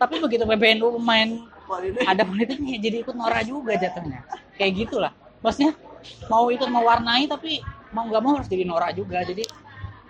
Tapi 0.00 0.18
begitu 0.18 0.42
PBNU 0.42 0.98
main 0.98 1.46
Politik. 1.70 2.02
ada 2.02 2.22
politiknya 2.26 2.76
jadi 2.82 2.96
ikut 3.06 3.14
norak 3.14 3.46
juga 3.46 3.78
jatuhnya. 3.78 4.26
Kayak 4.58 4.72
gitulah. 4.74 5.12
Maksudnya 5.38 5.78
mau 6.26 6.50
ikut 6.50 6.66
mewarnai 6.66 7.30
tapi 7.30 7.62
mau 7.94 8.10
nggak 8.10 8.22
mau 8.26 8.32
harus 8.34 8.50
jadi 8.50 8.66
norak 8.66 8.98
juga. 8.98 9.22
Jadi 9.22 9.46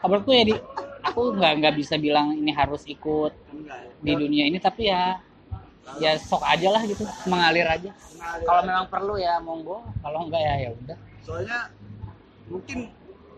kabarku 0.01 0.33
ya 0.33 0.49
di 0.49 0.57
aku 1.05 1.37
nggak 1.37 1.53
nggak 1.61 1.75
bisa 1.77 2.01
bilang 2.01 2.33
ini 2.33 2.49
harus 2.57 2.89
ikut 2.89 3.37
Enggak 3.53 3.93
di 4.01 4.13
dunia 4.17 4.49
ini 4.49 4.57
tapi 4.57 4.89
ya 4.89 5.21
ya 6.01 6.17
sok 6.17 6.41
aja 6.49 6.73
lah 6.73 6.83
gitu. 6.89 7.05
Mengalir 7.29 7.69
aja. 7.69 7.93
Mengalir. 7.93 8.47
kalau 8.49 8.63
memang 8.65 8.87
perlu 8.89 9.15
ya 9.21 9.37
monggo. 9.45 9.85
Kalau 10.01 10.25
enggak 10.25 10.41
ya 10.41 10.55
ya 10.65 10.69
udah. 10.73 10.99
Soalnya 11.21 11.69
mungkin 12.49 12.89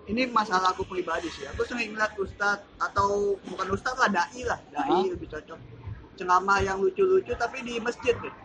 ini 0.07 0.31
masalah 0.31 0.71
aku 0.71 0.87
pribadi 0.87 1.27
sih. 1.27 1.43
Aku 1.51 1.67
sering 1.67 1.91
ngeliat 1.91 2.15
ustad 2.23 2.63
atau 2.79 3.35
bukan 3.51 3.67
ustad 3.75 3.99
lah 3.99 4.07
dai 4.07 4.47
lah. 4.47 4.63
Dai 4.71 4.87
Hah? 4.87 5.11
lebih 5.11 5.27
cocok 5.27 5.82
ceramah 6.15 6.59
yang 6.61 6.79
lucu-lucu 6.79 7.33
tapi 7.35 7.65
di 7.65 7.81
masjid 7.81 8.15
gitu. 8.15 8.39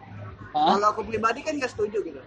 Hah? 0.55 0.79
kalau 0.79 0.87
aku 0.95 1.01
pribadi 1.03 1.43
kan 1.43 1.59
gak 1.59 1.69
setuju 1.69 1.99
gitu. 2.01 2.21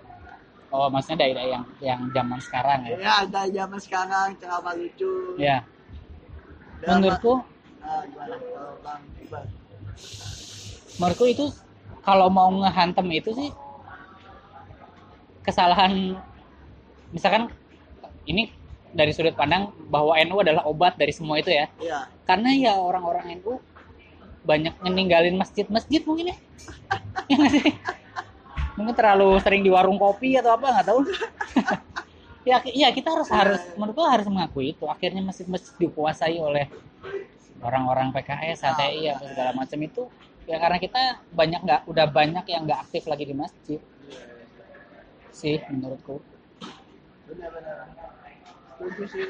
Oh 0.70 0.86
maksudnya 0.86 1.26
daerah 1.26 1.44
yang 1.58 1.64
yang 1.82 2.00
zaman 2.14 2.38
sekarang 2.38 2.78
ya? 2.86 2.94
Ya 3.00 3.12
ada 3.26 3.42
zaman 3.50 3.80
sekarang 3.82 4.28
ceramah 4.38 4.74
lucu. 4.76 5.34
Ya 5.40 5.64
Dan- 6.84 7.02
menurutku 7.02 7.42
Ah, 7.80 8.04
gimana? 8.04 8.36
Kalau 8.36 8.76
bang 8.84 9.02
Iqbal? 9.24 9.44
Menurutku 11.00 11.24
itu 11.26 11.44
kalau 12.04 12.28
mau 12.28 12.52
ngehantem 12.52 13.06
itu 13.08 13.32
sih 13.32 13.50
kesalahan 15.40 16.14
misalkan 17.10 17.48
ini 18.28 18.52
dari 18.92 19.10
sudut 19.14 19.34
pandang 19.34 19.72
bahwa 19.88 20.14
NU 20.18 20.36
adalah 20.42 20.66
obat 20.66 20.98
dari 21.00 21.10
semua 21.14 21.38
itu 21.40 21.50
ya. 21.50 21.66
Iya. 21.80 22.00
Karena 22.26 22.50
ya 22.52 22.72
orang-orang 22.78 23.40
NU 23.40 23.58
banyak 24.44 24.74
meninggalin 24.80 25.36
masjid-masjid 25.36 26.00
mungkin 26.04 26.32
ya. 26.32 26.36
Ya 27.28 27.36
mungkin 28.80 28.94
terlalu 28.96 29.36
sering 29.44 29.60
di 29.60 29.68
warung 29.68 30.00
kopi 30.00 30.40
atau 30.40 30.56
apa 30.56 30.66
nggak 30.80 30.86
tahu. 30.88 31.00
Ya 32.40 32.56
iya 32.72 32.88
kita 32.88 33.12
harus 33.12 33.28
harus 33.28 33.60
menurutku 33.76 34.00
harus 34.00 34.24
mengakui 34.24 34.72
itu. 34.72 34.88
Akhirnya 34.88 35.20
masjid-masjid 35.20 35.76
dikuasai 35.76 36.40
oleh 36.40 36.72
orang-orang 37.60 38.16
PKS, 38.16 38.64
HTI 38.64 39.12
atau 39.12 39.28
segala 39.28 39.52
macam 39.52 39.76
itu. 39.76 40.08
Ya 40.48 40.56
karena 40.56 40.80
kita 40.80 41.20
banyak 41.36 41.60
nggak 41.60 41.82
udah 41.84 42.06
banyak 42.08 42.44
yang 42.48 42.64
nggak 42.64 42.88
aktif 42.88 43.04
lagi 43.12 43.28
di 43.28 43.36
masjid. 43.36 43.76
Sih 45.36 45.60
menurutku. 45.68 46.24
Benar-benar. 47.28 47.92
Setuju 48.80 49.04
sih. 49.04 49.28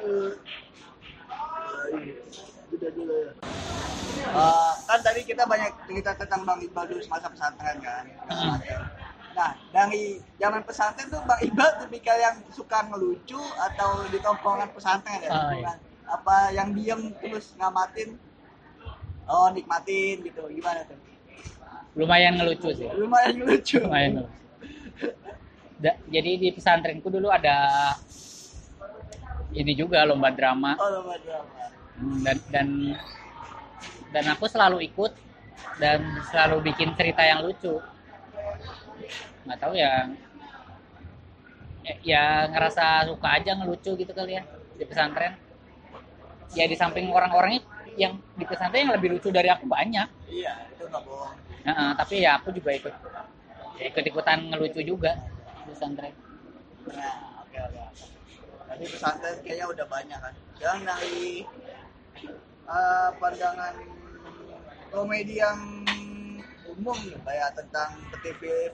Eh, 0.00 0.32
udah 2.76 2.90
dulu. 2.92 3.14
Ya 3.16 3.32
Eh, 4.26 4.72
kan 4.84 4.98
tadi 5.00 5.20
kita 5.22 5.46
banyak 5.46 5.70
cerita 5.86 6.10
tentang 6.12 6.42
Bang 6.42 6.58
Iqbal 6.58 6.88
dulu 6.88 7.00
semasa 7.00 7.30
pesantren 7.30 7.78
kan. 7.80 8.04
Hmm. 8.26 8.58
nah 9.36 9.52
dari 9.68 10.16
zaman 10.40 10.64
pesantren 10.64 11.12
tuh 11.12 11.20
Bang 11.24 11.40
Iqbal 11.40 11.84
tipikal 11.84 12.16
yang 12.16 12.36
suka 12.50 12.88
ngelucu 12.88 13.36
atau 13.38 14.08
di 14.08 14.18
tongkrongan 14.18 14.72
pesantren 14.72 15.20
ya? 15.20 15.30
Oh, 15.30 15.52
Bukan? 15.52 15.78
Apa 16.06 16.36
yang 16.50 16.72
diem 16.72 17.12
terus 17.18 17.52
ngamatin? 17.54 18.16
Oh 19.26 19.50
nikmatin 19.52 20.22
gitu. 20.22 20.42
Gimana 20.48 20.80
tuh? 20.88 20.98
Lumayan 21.96 22.36
ngelucu 22.36 22.68
sih. 22.72 22.88
Lumayan 22.92 23.34
lucu 23.40 23.76
lumayan 23.80 24.10
ngelucu. 24.20 24.36
Da- 25.76 26.00
jadi 26.08 26.30
di 26.40 26.48
pesantrenku 26.52 27.12
dulu 27.12 27.28
ada 27.28 27.92
ini 29.52 29.72
juga 29.72 30.04
lomba 30.04 30.32
drama. 30.32 30.76
Oh, 30.76 30.88
lomba 30.88 31.16
drama. 31.20 31.75
Dan 31.96 32.36
dan 32.52 32.68
dan 34.12 34.24
aku 34.32 34.46
selalu 34.48 34.78
ikut 34.88 35.12
dan 35.82 36.00
selalu 36.32 36.72
bikin 36.72 36.92
cerita 36.96 37.22
yang 37.24 37.44
lucu 37.44 37.80
nggak 39.46 39.58
tahu 39.62 39.74
ya 39.78 40.10
ya- 41.86 42.00
ya 42.12 42.22
ngerasa 42.52 42.84
suka 43.08 43.28
aja 43.38 43.52
ngelucu 43.56 43.90
gitu 44.00 44.12
kali 44.18 44.32
ya 44.38 44.42
di 44.78 44.84
pesantren 44.90 45.32
ya 46.54 46.64
di 46.66 46.76
samping 46.78 47.06
orang-orangnya 47.10 47.62
yang 47.96 48.16
di 48.36 48.44
pesantren 48.44 48.86
yang 48.88 48.94
lebih 48.96 49.16
lucu 49.16 49.28
dari 49.32 49.48
aku 49.48 49.64
banyak 49.68 50.08
Iya, 50.26 50.52
itu 50.74 50.82
nggak 50.90 51.02
bohong. 51.06 51.36
Heeh, 51.66 51.90
tapi 51.96 52.14
ya 52.22 52.30
aku 52.38 52.50
juga 52.52 52.70
ikut 52.74 52.94
ya 53.80 53.84
ikut 53.92 54.04
ikutan 54.04 54.38
ngelucu 54.52 54.80
juga 54.84 55.12
di 55.64 55.70
pesantren 55.72 56.14
Nah, 56.86 57.42
oke 57.42 57.58
oke. 57.66 57.82
Tadi 58.70 58.84
pesantren 58.86 59.36
kayaknya 59.42 59.66
udah 59.74 59.86
banyak 59.90 60.18
kan. 60.22 60.34
Yang 60.62 60.78
dari 60.86 61.22
eh, 62.24 63.10
pandangan 63.20 63.74
komedi 64.90 65.42
yang 65.42 65.84
umum 66.76 66.96
nih, 67.04 67.18
kayak 67.24 67.50
tentang 67.56 67.90
TV, 68.20 68.72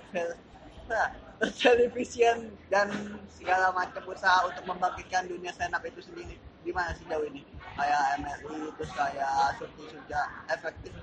nah, 0.91 1.09
televisian 1.63 2.51
dan 2.71 2.91
segala 3.31 3.75
macam 3.75 4.03
usaha 4.07 4.47
untuk 4.47 4.65
membangkitkan 4.67 5.27
dunia 5.27 5.51
stand 5.55 5.75
up 5.75 5.83
itu 5.83 6.03
sendiri. 6.03 6.39
Gimana 6.63 6.95
sejauh 6.95 7.27
ini? 7.27 7.43
Kayak 7.75 8.23
MRI, 8.23 8.71
terus 8.79 8.93
kayak 8.95 9.35
Surti 9.59 9.85
Suja, 9.91 10.23
efektif. 10.47 10.95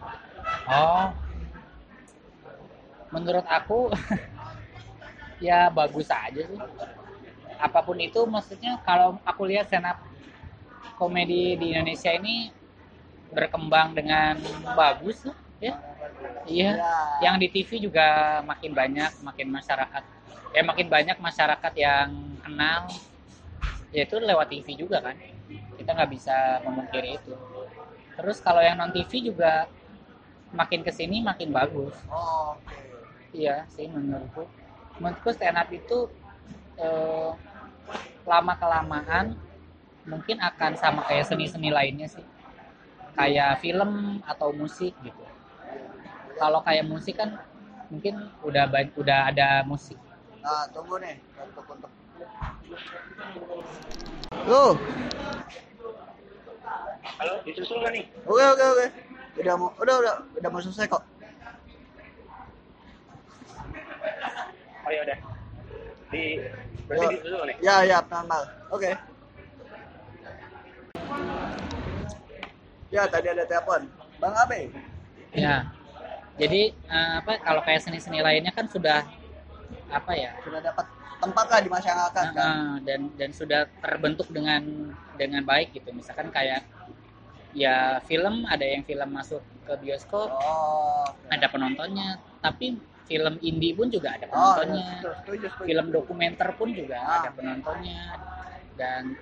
Oh. 0.71 1.11
Menurut 3.09 3.43
aku 3.49 3.89
ya 5.47 5.67
bagus 5.67 6.07
aja 6.07 6.41
sih. 6.45 6.59
Apa 7.59 7.83
pun 7.83 7.99
itu 7.99 8.23
maksudnya 8.23 8.79
kalau 8.87 9.19
aku 9.27 9.43
lihat 9.49 9.67
stand 9.67 9.83
up 9.83 9.99
komedi 10.99 11.55
di 11.55 11.71
Indonesia 11.71 12.11
ini 12.11 12.51
berkembang 13.31 13.95
dengan 13.95 14.35
bagus 14.75 15.23
ya. 15.23 15.79
Iya. 16.43 16.71
Ya. 16.75 16.93
Yang 17.23 17.35
di 17.39 17.47
TV 17.55 17.69
juga 17.87 18.39
makin 18.43 18.75
banyak, 18.75 19.23
makin 19.23 19.47
masyarakat. 19.47 20.03
Ya 20.51 20.61
makin 20.67 20.87
banyak 20.91 21.17
masyarakat 21.23 21.73
yang 21.79 22.09
kenal. 22.43 22.91
Ya 23.95 24.03
itu 24.03 24.19
lewat 24.19 24.51
TV 24.51 24.75
juga 24.75 24.99
kan. 24.99 25.15
Kita 25.79 25.95
nggak 25.95 26.11
bisa 26.11 26.59
memungkiri 26.67 27.15
itu. 27.15 27.33
Terus 28.19 28.43
kalau 28.43 28.59
yang 28.59 28.75
non 28.75 28.91
TV 28.91 29.31
juga 29.31 29.71
makin 30.51 30.83
ke 30.83 30.91
sini 30.91 31.23
makin 31.23 31.55
bagus. 31.55 31.95
Oh, 32.11 32.59
iya 33.31 33.63
sih 33.71 33.87
menurutku. 33.87 34.43
Menurutku 34.99 35.29
stand 35.31 35.55
up 35.55 35.69
itu 35.71 36.09
eh, 36.75 37.31
lama 38.27 38.53
kelamaan 38.57 39.37
mungkin 40.09 40.37
akan 40.41 40.71
sama 40.75 41.05
kayak 41.05 41.29
seni-seni 41.29 41.69
lainnya 41.69 42.09
sih 42.09 42.25
kayak 43.13 43.61
film 43.61 44.17
atau 44.25 44.49
musik 44.51 44.91
gitu 45.05 45.23
kalau 46.35 46.59
kayak 46.65 46.83
musik 46.83 47.13
kan 47.13 47.37
mungkin 47.87 48.15
udah 48.41 48.65
ba- 48.65 48.93
udah 48.97 49.19
ada 49.29 49.61
musik 49.63 49.97
Nah, 50.39 50.63
tunggu 50.71 50.95
nih 51.03 51.19
untuk 51.35 51.67
untuk. 51.67 51.91
Loh, 54.47 54.71
Halo, 57.19 57.33
disusul 57.43 57.83
nggak 57.83 57.91
nih? 57.91 58.03
oke 58.23 58.39
oke 58.47 58.65
oke. 58.71 58.85
Udah 59.35 59.53
mau 59.59 59.69
udah 59.75 59.95
udah 59.99 60.13
udah 60.39 60.49
mau 60.49 60.63
selesai 60.63 60.87
kok. 60.87 61.03
Oh 64.79 64.91
ya 64.95 65.01
udah. 65.03 65.17
Di 66.07 66.39
berarti 66.87 67.03
Yo. 67.03 67.09
disusul 67.19 67.41
nih. 67.43 67.55
Ya 67.59 67.75
ya 67.83 67.99
normal. 68.07 68.41
Oke. 68.71 68.95
Ya 72.89 73.05
tadi 73.05 73.27
ada 73.27 73.43
telepon. 73.43 73.85
Bang 74.17 74.35
Abe. 74.35 74.67
ya 75.29 75.69
jadi 76.35 76.73
eh, 76.73 77.11
apa 77.17 77.37
kalau 77.37 77.61
kayak 77.61 77.79
seni-seni 77.79 78.17
lainnya 78.19 78.49
kan 78.49 78.65
sudah 78.65 79.05
apa 79.87 80.11
ya 80.11 80.33
Sudah 80.41 80.57
dapat 80.59 80.85
tempat 81.19 81.45
lah 81.45 81.59
di 81.59 81.69
masyarakat 81.69 82.25
kan. 82.33 82.81
Dan 82.81 83.13
dan 83.13 83.29
sudah 83.29 83.69
terbentuk 83.77 84.25
dengan 84.27 84.89
dengan 85.15 85.43
baik 85.43 85.71
gitu 85.71 85.91
misalkan 85.91 86.27
kayak 86.29 86.65
ya 87.51 88.01
film 88.03 88.45
ada 88.45 88.61
yang 88.61 88.81
film 88.81 89.09
masuk 89.09 89.39
ke 89.63 89.73
bioskop 89.77 90.29
Oh. 90.31 91.05
ada 91.27 91.45
penontonnya 91.45 92.17
tapi 92.39 92.77
film 93.05 93.37
indie 93.39 93.73
pun 93.73 93.87
juga 93.87 94.13
ada 94.13 94.25
Oh, 94.27 94.33
penontonnya 94.53 94.81
ya, 94.81 95.13
setuju, 95.15 95.45
setuju. 95.47 95.65
film 95.65 95.85
dokumenter 95.89 96.49
pun 96.53 96.69
juga 96.71 96.97
Ah. 96.97 97.21
ada 97.21 97.29
penontonnya 97.31 98.01
dan 98.75 99.13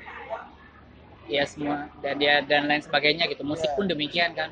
ya 1.27 1.43
semua. 1.43 1.91
Dan 1.99 2.17
dia 2.17 2.39
dan 2.41 2.65
lain 2.65 2.81
sebagainya 2.81 3.27
gitu. 3.27 3.43
Musik 3.43 3.69
Iya. 3.69 3.75
pun 3.75 3.85
demikian 3.85 4.31
kan. 4.33 4.49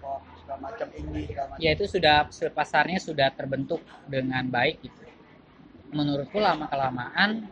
Pop 0.00 0.22
segala 0.38 0.58
macam 0.64 0.88
indie 0.94 1.28
segala 1.28 1.46
macam. 1.52 1.60
ya 1.60 1.70
itu 1.72 1.84
sudah 1.84 2.16
pasarnya 2.52 2.98
sudah 3.00 3.28
terbentuk 3.32 3.80
dengan 4.06 4.44
baik 4.48 4.80
gitu. 4.84 5.02
Menurutku 5.88 6.36
lama 6.36 6.68
kelamaan 6.68 7.48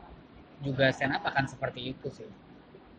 juga 0.61 0.89
stand 0.93 1.16
up 1.16 1.24
akan 1.24 1.45
seperti 1.49 1.93
itu 1.93 2.09
sih. 2.12 2.29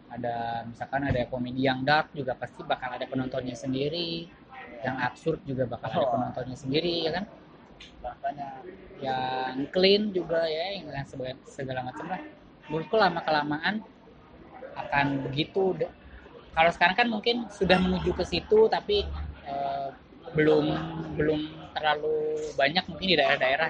Ada 0.07 0.63
misalkan 0.65 1.03
ada 1.03 1.25
komedi 1.27 1.67
yang 1.67 1.83
dark 1.83 2.13
juga 2.13 2.33
pasti 2.33 2.61
bakal 2.65 2.93
ada 2.97 3.05
penontonnya 3.05 3.53
sendiri. 3.53 4.29
Yang 4.85 4.97
absurd 5.01 5.39
juga 5.45 5.65
bakal 5.65 5.89
ada 5.93 6.05
Oh. 6.05 6.11
penontonnya 6.13 6.57
sendiri 6.57 7.09
ya 7.09 7.11
kan? 7.21 7.25
Makanya. 8.01 8.49
Yang 8.97 9.69
clean 9.69 10.03
juga 10.09 10.41
ya 10.49 10.73
yang 10.73 10.89
segala, 11.05 11.33
segala 11.45 11.79
macam 11.85 12.05
lah. 12.09 12.21
Menurutku 12.69 12.97
lama 12.97 13.21
kelamaan 13.21 13.75
akan 14.85 15.05
begitu 15.29 15.63
kalau 16.57 16.71
sekarang 16.73 16.95
kan 16.97 17.07
mungkin 17.09 17.45
sudah 17.53 17.77
menuju 17.77 18.11
ke 18.17 18.23
situ 18.25 18.59
tapi 18.75 19.05
eh, 19.45 19.89
belum 20.35 20.65
belum 21.17 21.41
terlalu 21.75 22.17
banyak 22.59 22.83
mungkin 22.89 23.07
di 23.11 23.15
daerah-daerah 23.19 23.69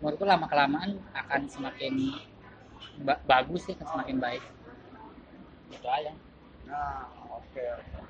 menurutku 0.00 0.24
lama 0.28 0.46
kelamaan 0.50 0.90
akan 1.14 1.40
semakin 1.50 1.92
ba- 3.06 3.22
bagus 3.26 3.60
sih 3.66 3.74
akan 3.76 3.86
semakin 3.92 4.16
baik 4.24 4.42
itu 5.72 5.88
aja 5.88 6.12
Nah, 6.64 7.04
oke. 7.28 7.60
oke. 7.60 8.00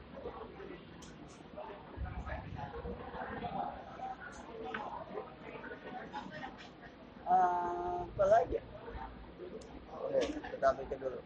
Ah, 7.27 8.05
apa 8.05 8.25
lagi? 8.29 8.59
Ya? 10.65 10.73
Kita 10.73 10.81
pikir 10.81 10.97
dulu. 10.97 11.19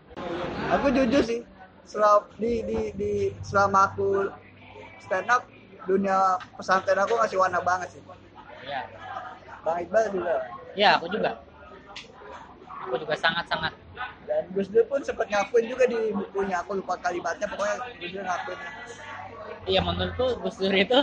Aku 0.74 0.86
jujur 0.90 1.22
sih, 1.22 1.40
selama 1.86 2.26
di 2.36 2.52
di 2.66 2.78
di 2.98 3.12
selama 3.40 3.94
aku 3.94 4.26
stand 4.98 5.30
up 5.30 5.46
dunia 5.86 6.36
pesantren 6.58 6.98
aku 6.98 7.14
ngasih 7.16 7.38
warna 7.38 7.62
banget 7.62 7.94
sih. 7.94 8.02
ya 8.66 8.82
Bang 9.62 9.78
Iqbal 9.80 10.10
juga. 10.12 10.34
ya 10.76 10.98
aku 11.00 11.06
juga 11.08 11.38
aku 12.84 12.94
juga 13.00 13.14
sangat 13.16 13.46
sangat 13.48 13.72
Dan 14.28 14.44
Gus 14.52 14.68
Dur 14.68 14.84
pun 14.84 15.00
sempat 15.00 15.24
ngakuin 15.32 15.64
juga 15.72 15.88
di 15.88 16.12
bukunya. 16.12 16.60
Aku 16.60 16.76
lupa 16.76 17.00
kalimatnya, 17.00 17.48
pokoknya 17.48 17.76
Gus 17.96 18.10
Dur 18.12 18.22
ngakuin. 18.26 18.58
Iya 19.64 19.80
menurutku 19.80 20.26
Gus 20.44 20.56
Dur 20.60 20.74
itu 20.74 20.98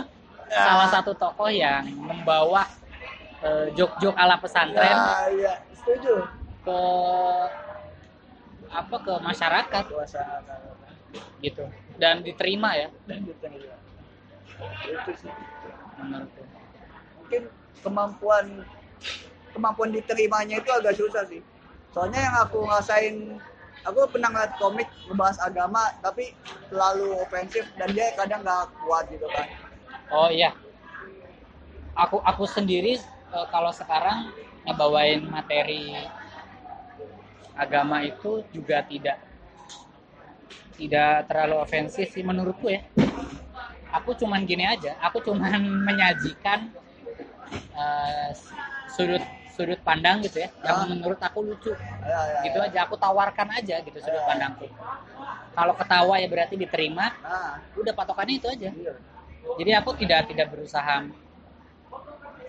salah 0.46 0.86
satu 0.92 1.10
tokoh 1.16 1.50
yang 1.50 1.82
membawa 1.90 2.68
eh, 3.42 3.72
jok-jok 3.74 4.14
ala 4.14 4.38
pesantren 4.38 4.94
Ya, 4.94 5.26
iya, 5.34 5.52
setuju. 5.74 6.22
ke 6.62 6.78
apa 8.76 8.96
ke 9.00 9.14
masyarakat 9.24 9.84
gitu 11.40 11.64
dan 11.96 12.20
diterima 12.20 12.76
ya 12.76 12.88
dan 13.08 13.24
diterima. 13.24 13.76
Itu 14.88 15.12
sih. 15.16 15.32
menurutku. 15.96 16.42
mungkin 17.16 17.42
kemampuan 17.80 18.46
kemampuan 19.56 19.90
diterimanya 19.96 20.60
itu 20.60 20.70
agak 20.72 20.94
susah 21.00 21.24
sih 21.24 21.40
soalnya 21.92 22.20
yang 22.20 22.36
aku 22.44 22.68
ngerasain 22.68 23.16
aku 23.88 24.04
pernah 24.12 24.28
ngeliat 24.28 24.52
komik 24.60 24.88
ngebahas 25.08 25.40
agama 25.40 25.88
tapi 26.04 26.36
terlalu 26.68 27.16
ofensif 27.24 27.64
dan 27.80 27.88
dia 27.96 28.12
kadang 28.12 28.44
nggak 28.44 28.68
kuat 28.84 29.08
gitu 29.08 29.24
kan 29.32 29.48
Oh 30.10 30.30
iya. 30.30 30.54
Aku 31.98 32.22
aku 32.22 32.46
sendiri 32.46 33.00
eh, 33.00 33.46
kalau 33.50 33.72
sekarang 33.74 34.30
ngebawain 34.62 35.22
materi 35.26 35.94
agama 37.56 38.04
itu 38.04 38.44
juga 38.52 38.84
tidak 38.84 39.16
tidak 40.76 41.24
terlalu 41.26 41.56
ofensif 41.64 42.12
sih 42.12 42.20
menurutku 42.20 42.68
ya. 42.68 42.84
Aku 43.96 44.12
cuman 44.12 44.44
gini 44.44 44.68
aja, 44.68 44.92
aku 45.00 45.24
cuman 45.24 45.56
menyajikan 45.88 46.68
eh, 47.72 48.30
sudut 48.92 49.24
sudut 49.56 49.80
pandang 49.80 50.20
gitu 50.20 50.44
ya, 50.44 50.52
yang 50.68 50.84
Ah. 50.84 50.84
menurut 50.84 51.16
aku 51.16 51.40
lucu. 51.40 51.72
ya, 51.72 51.80
ya, 52.04 52.40
Gitu 52.44 52.58
ya. 52.60 52.66
aja, 52.68 52.78
aku 52.84 53.00
tawarkan 53.00 53.48
aja 53.56 53.80
gitu 53.80 53.98
sudut 54.04 54.20
Ah. 54.20 54.28
pandangku. 54.28 54.68
Kalau 55.56 55.72
ketawa 55.72 56.20
ya 56.20 56.28
berarti 56.28 56.60
diterima, 56.60 57.08
nah 57.24 57.56
udah 57.80 57.92
patokannya 57.96 58.34
itu 58.36 58.48
aja 58.52 58.68
iya 58.72 58.92
jadi 59.54 59.70
aku 59.80 59.94
tidak 59.96 60.26
tidak 60.28 60.50
berusaha 60.52 61.06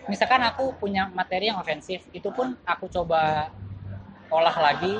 misalkan 0.07 0.41
aku 0.43 0.73
punya 0.79 1.11
materi 1.11 1.51
yang 1.51 1.59
ofensif 1.59 2.07
itu 2.09 2.29
pun 2.31 2.55
aku 2.63 2.87
coba 2.87 3.51
olah 4.29 4.55
lagi 4.55 4.93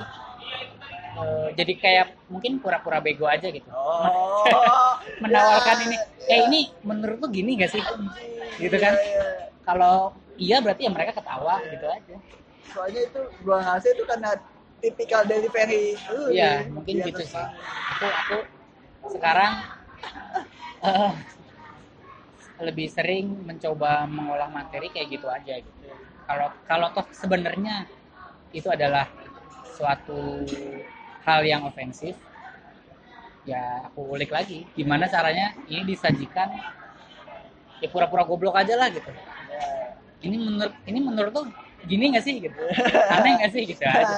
eh, 1.17 1.47
jadi 1.53 1.73
kayak 1.75 2.07
mungkin 2.27 2.59
pura-pura 2.59 2.99
bego 2.99 3.25
aja 3.25 3.47
gitu 3.47 3.67
Oh. 3.69 4.45
menawarkan 5.23 5.77
Ya, 5.77 5.83
ini 5.83 5.97
ya. 5.97 6.05
eh 6.29 6.39
ini 6.45 6.59
menurut 6.81 7.17
lu 7.17 7.27
gini 7.29 7.57
gak 7.57 7.71
sih 7.71 7.81
gitu 8.57 8.77
kan? 8.77 8.93
Iya, 8.93 9.01
iya. 9.01 9.25
kalau 9.63 10.13
iya 10.37 10.57
berarti 10.59 10.85
ya 10.85 10.91
mereka 10.93 11.11
ketawa 11.13 11.59
gitu 11.65 11.85
aja 11.85 12.15
Soalnya 12.67 13.01
itu 13.01 13.21
gua 13.41 13.57
ngasih 13.63 13.91
itu 13.91 14.03
karena 14.05 14.29
tipikal 14.77 15.21
delivery 15.23 15.97
lu 16.11 16.29
iya 16.29 16.61
nih. 16.61 16.69
mungkin 16.69 16.95
Di 16.95 17.05
gitu 17.09 17.23
sih 17.25 17.41
aku 17.41 18.05
aku 18.13 18.37
sekarang 19.09 19.51
eh, 20.83 21.13
lebih 22.59 22.87
sering 22.87 23.25
mencoba 23.41 24.05
mengolah 24.05 24.49
materi 24.49 24.89
kayak 24.89 25.07
gitu 25.11 25.27
aja 25.27 25.57
gitu 25.57 25.89
kalau 26.25 26.47
kalau 26.65 26.87
toh 26.91 27.05
sebenarnya 27.11 27.85
itu 28.57 28.67
adalah 28.73 29.05
suatu 29.77 30.41
hal 31.21 31.45
yang 31.45 31.61
ofensif. 31.69 32.17
Ya 33.45 33.85
aku 33.85 34.03
ulik 34.09 34.33
lagi 34.33 34.65
gimana 34.73 35.05
caranya 35.05 35.53
ini 35.69 35.93
disajikan? 35.93 36.49
Ya 37.77 37.87
pura-pura 37.93 38.25
goblok 38.25 38.57
aja 38.57 38.73
lah 38.73 38.89
gitu. 38.89 39.13
Ini 40.25 40.35
menurut 40.35 40.73
ini 40.89 40.99
menurut 40.99 41.31
tuh 41.31 41.45
gini 41.85 42.17
gak 42.17 42.25
sih 42.25 42.41
gitu? 42.41 42.57
Aneh 43.13 43.37
gak 43.45 43.53
sih 43.53 43.63
gitu? 43.69 43.85
Aja 43.85 44.17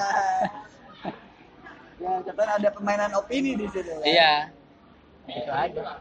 ya 2.00 2.16
cepat 2.24 2.48
ada 2.56 2.68
permainan 2.72 3.12
opini 3.12 3.52
di 3.60 3.68
situ 3.68 3.84
ya. 3.84 4.04
iya. 4.08 4.32
Gitu 5.28 5.52
aja. 5.52 6.00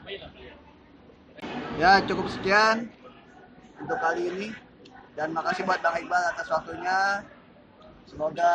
Ya 1.75 1.91
cukup 2.07 2.31
sekian 2.31 2.87
untuk 3.83 3.99
kali 3.99 4.31
ini. 4.31 4.47
Dan 5.19 5.35
makasih 5.35 5.67
buat 5.67 5.83
Bang 5.83 5.99
Iqbal 5.99 6.23
atas 6.31 6.47
waktunya. 6.47 7.27
Semoga 8.09 8.51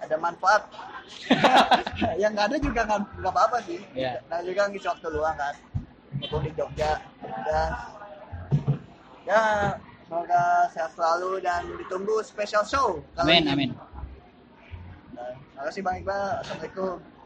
ada 0.00 0.16
manfaat. 0.16 0.62
yang 2.22 2.32
nggak 2.32 2.48
ada 2.48 2.58
juga 2.58 2.80
nggak 2.88 3.32
apa-apa 3.32 3.58
sih. 3.68 3.84
Iya. 3.92 4.24
Nah 4.32 4.40
juga 4.40 4.72
ngisi 4.72 4.88
waktu 4.88 5.08
luang 5.12 5.36
kan. 5.36 5.54
Mumpung 6.16 6.42
di 6.48 6.50
Jogja. 6.56 7.04
Dan 7.20 7.70
ya 9.28 9.42
semoga 10.08 10.72
sehat 10.72 10.96
selalu 10.96 11.44
dan 11.44 11.68
ditunggu 11.76 12.24
special 12.24 12.64
show. 12.64 12.88
kali 13.12 13.36
amin 13.36 13.44
amin 13.52 13.70
Nah, 15.12 15.34
makasih 15.58 15.82
Bang 15.82 15.98
Iqbal. 16.00 16.40
Assalamualaikum. 16.40 17.17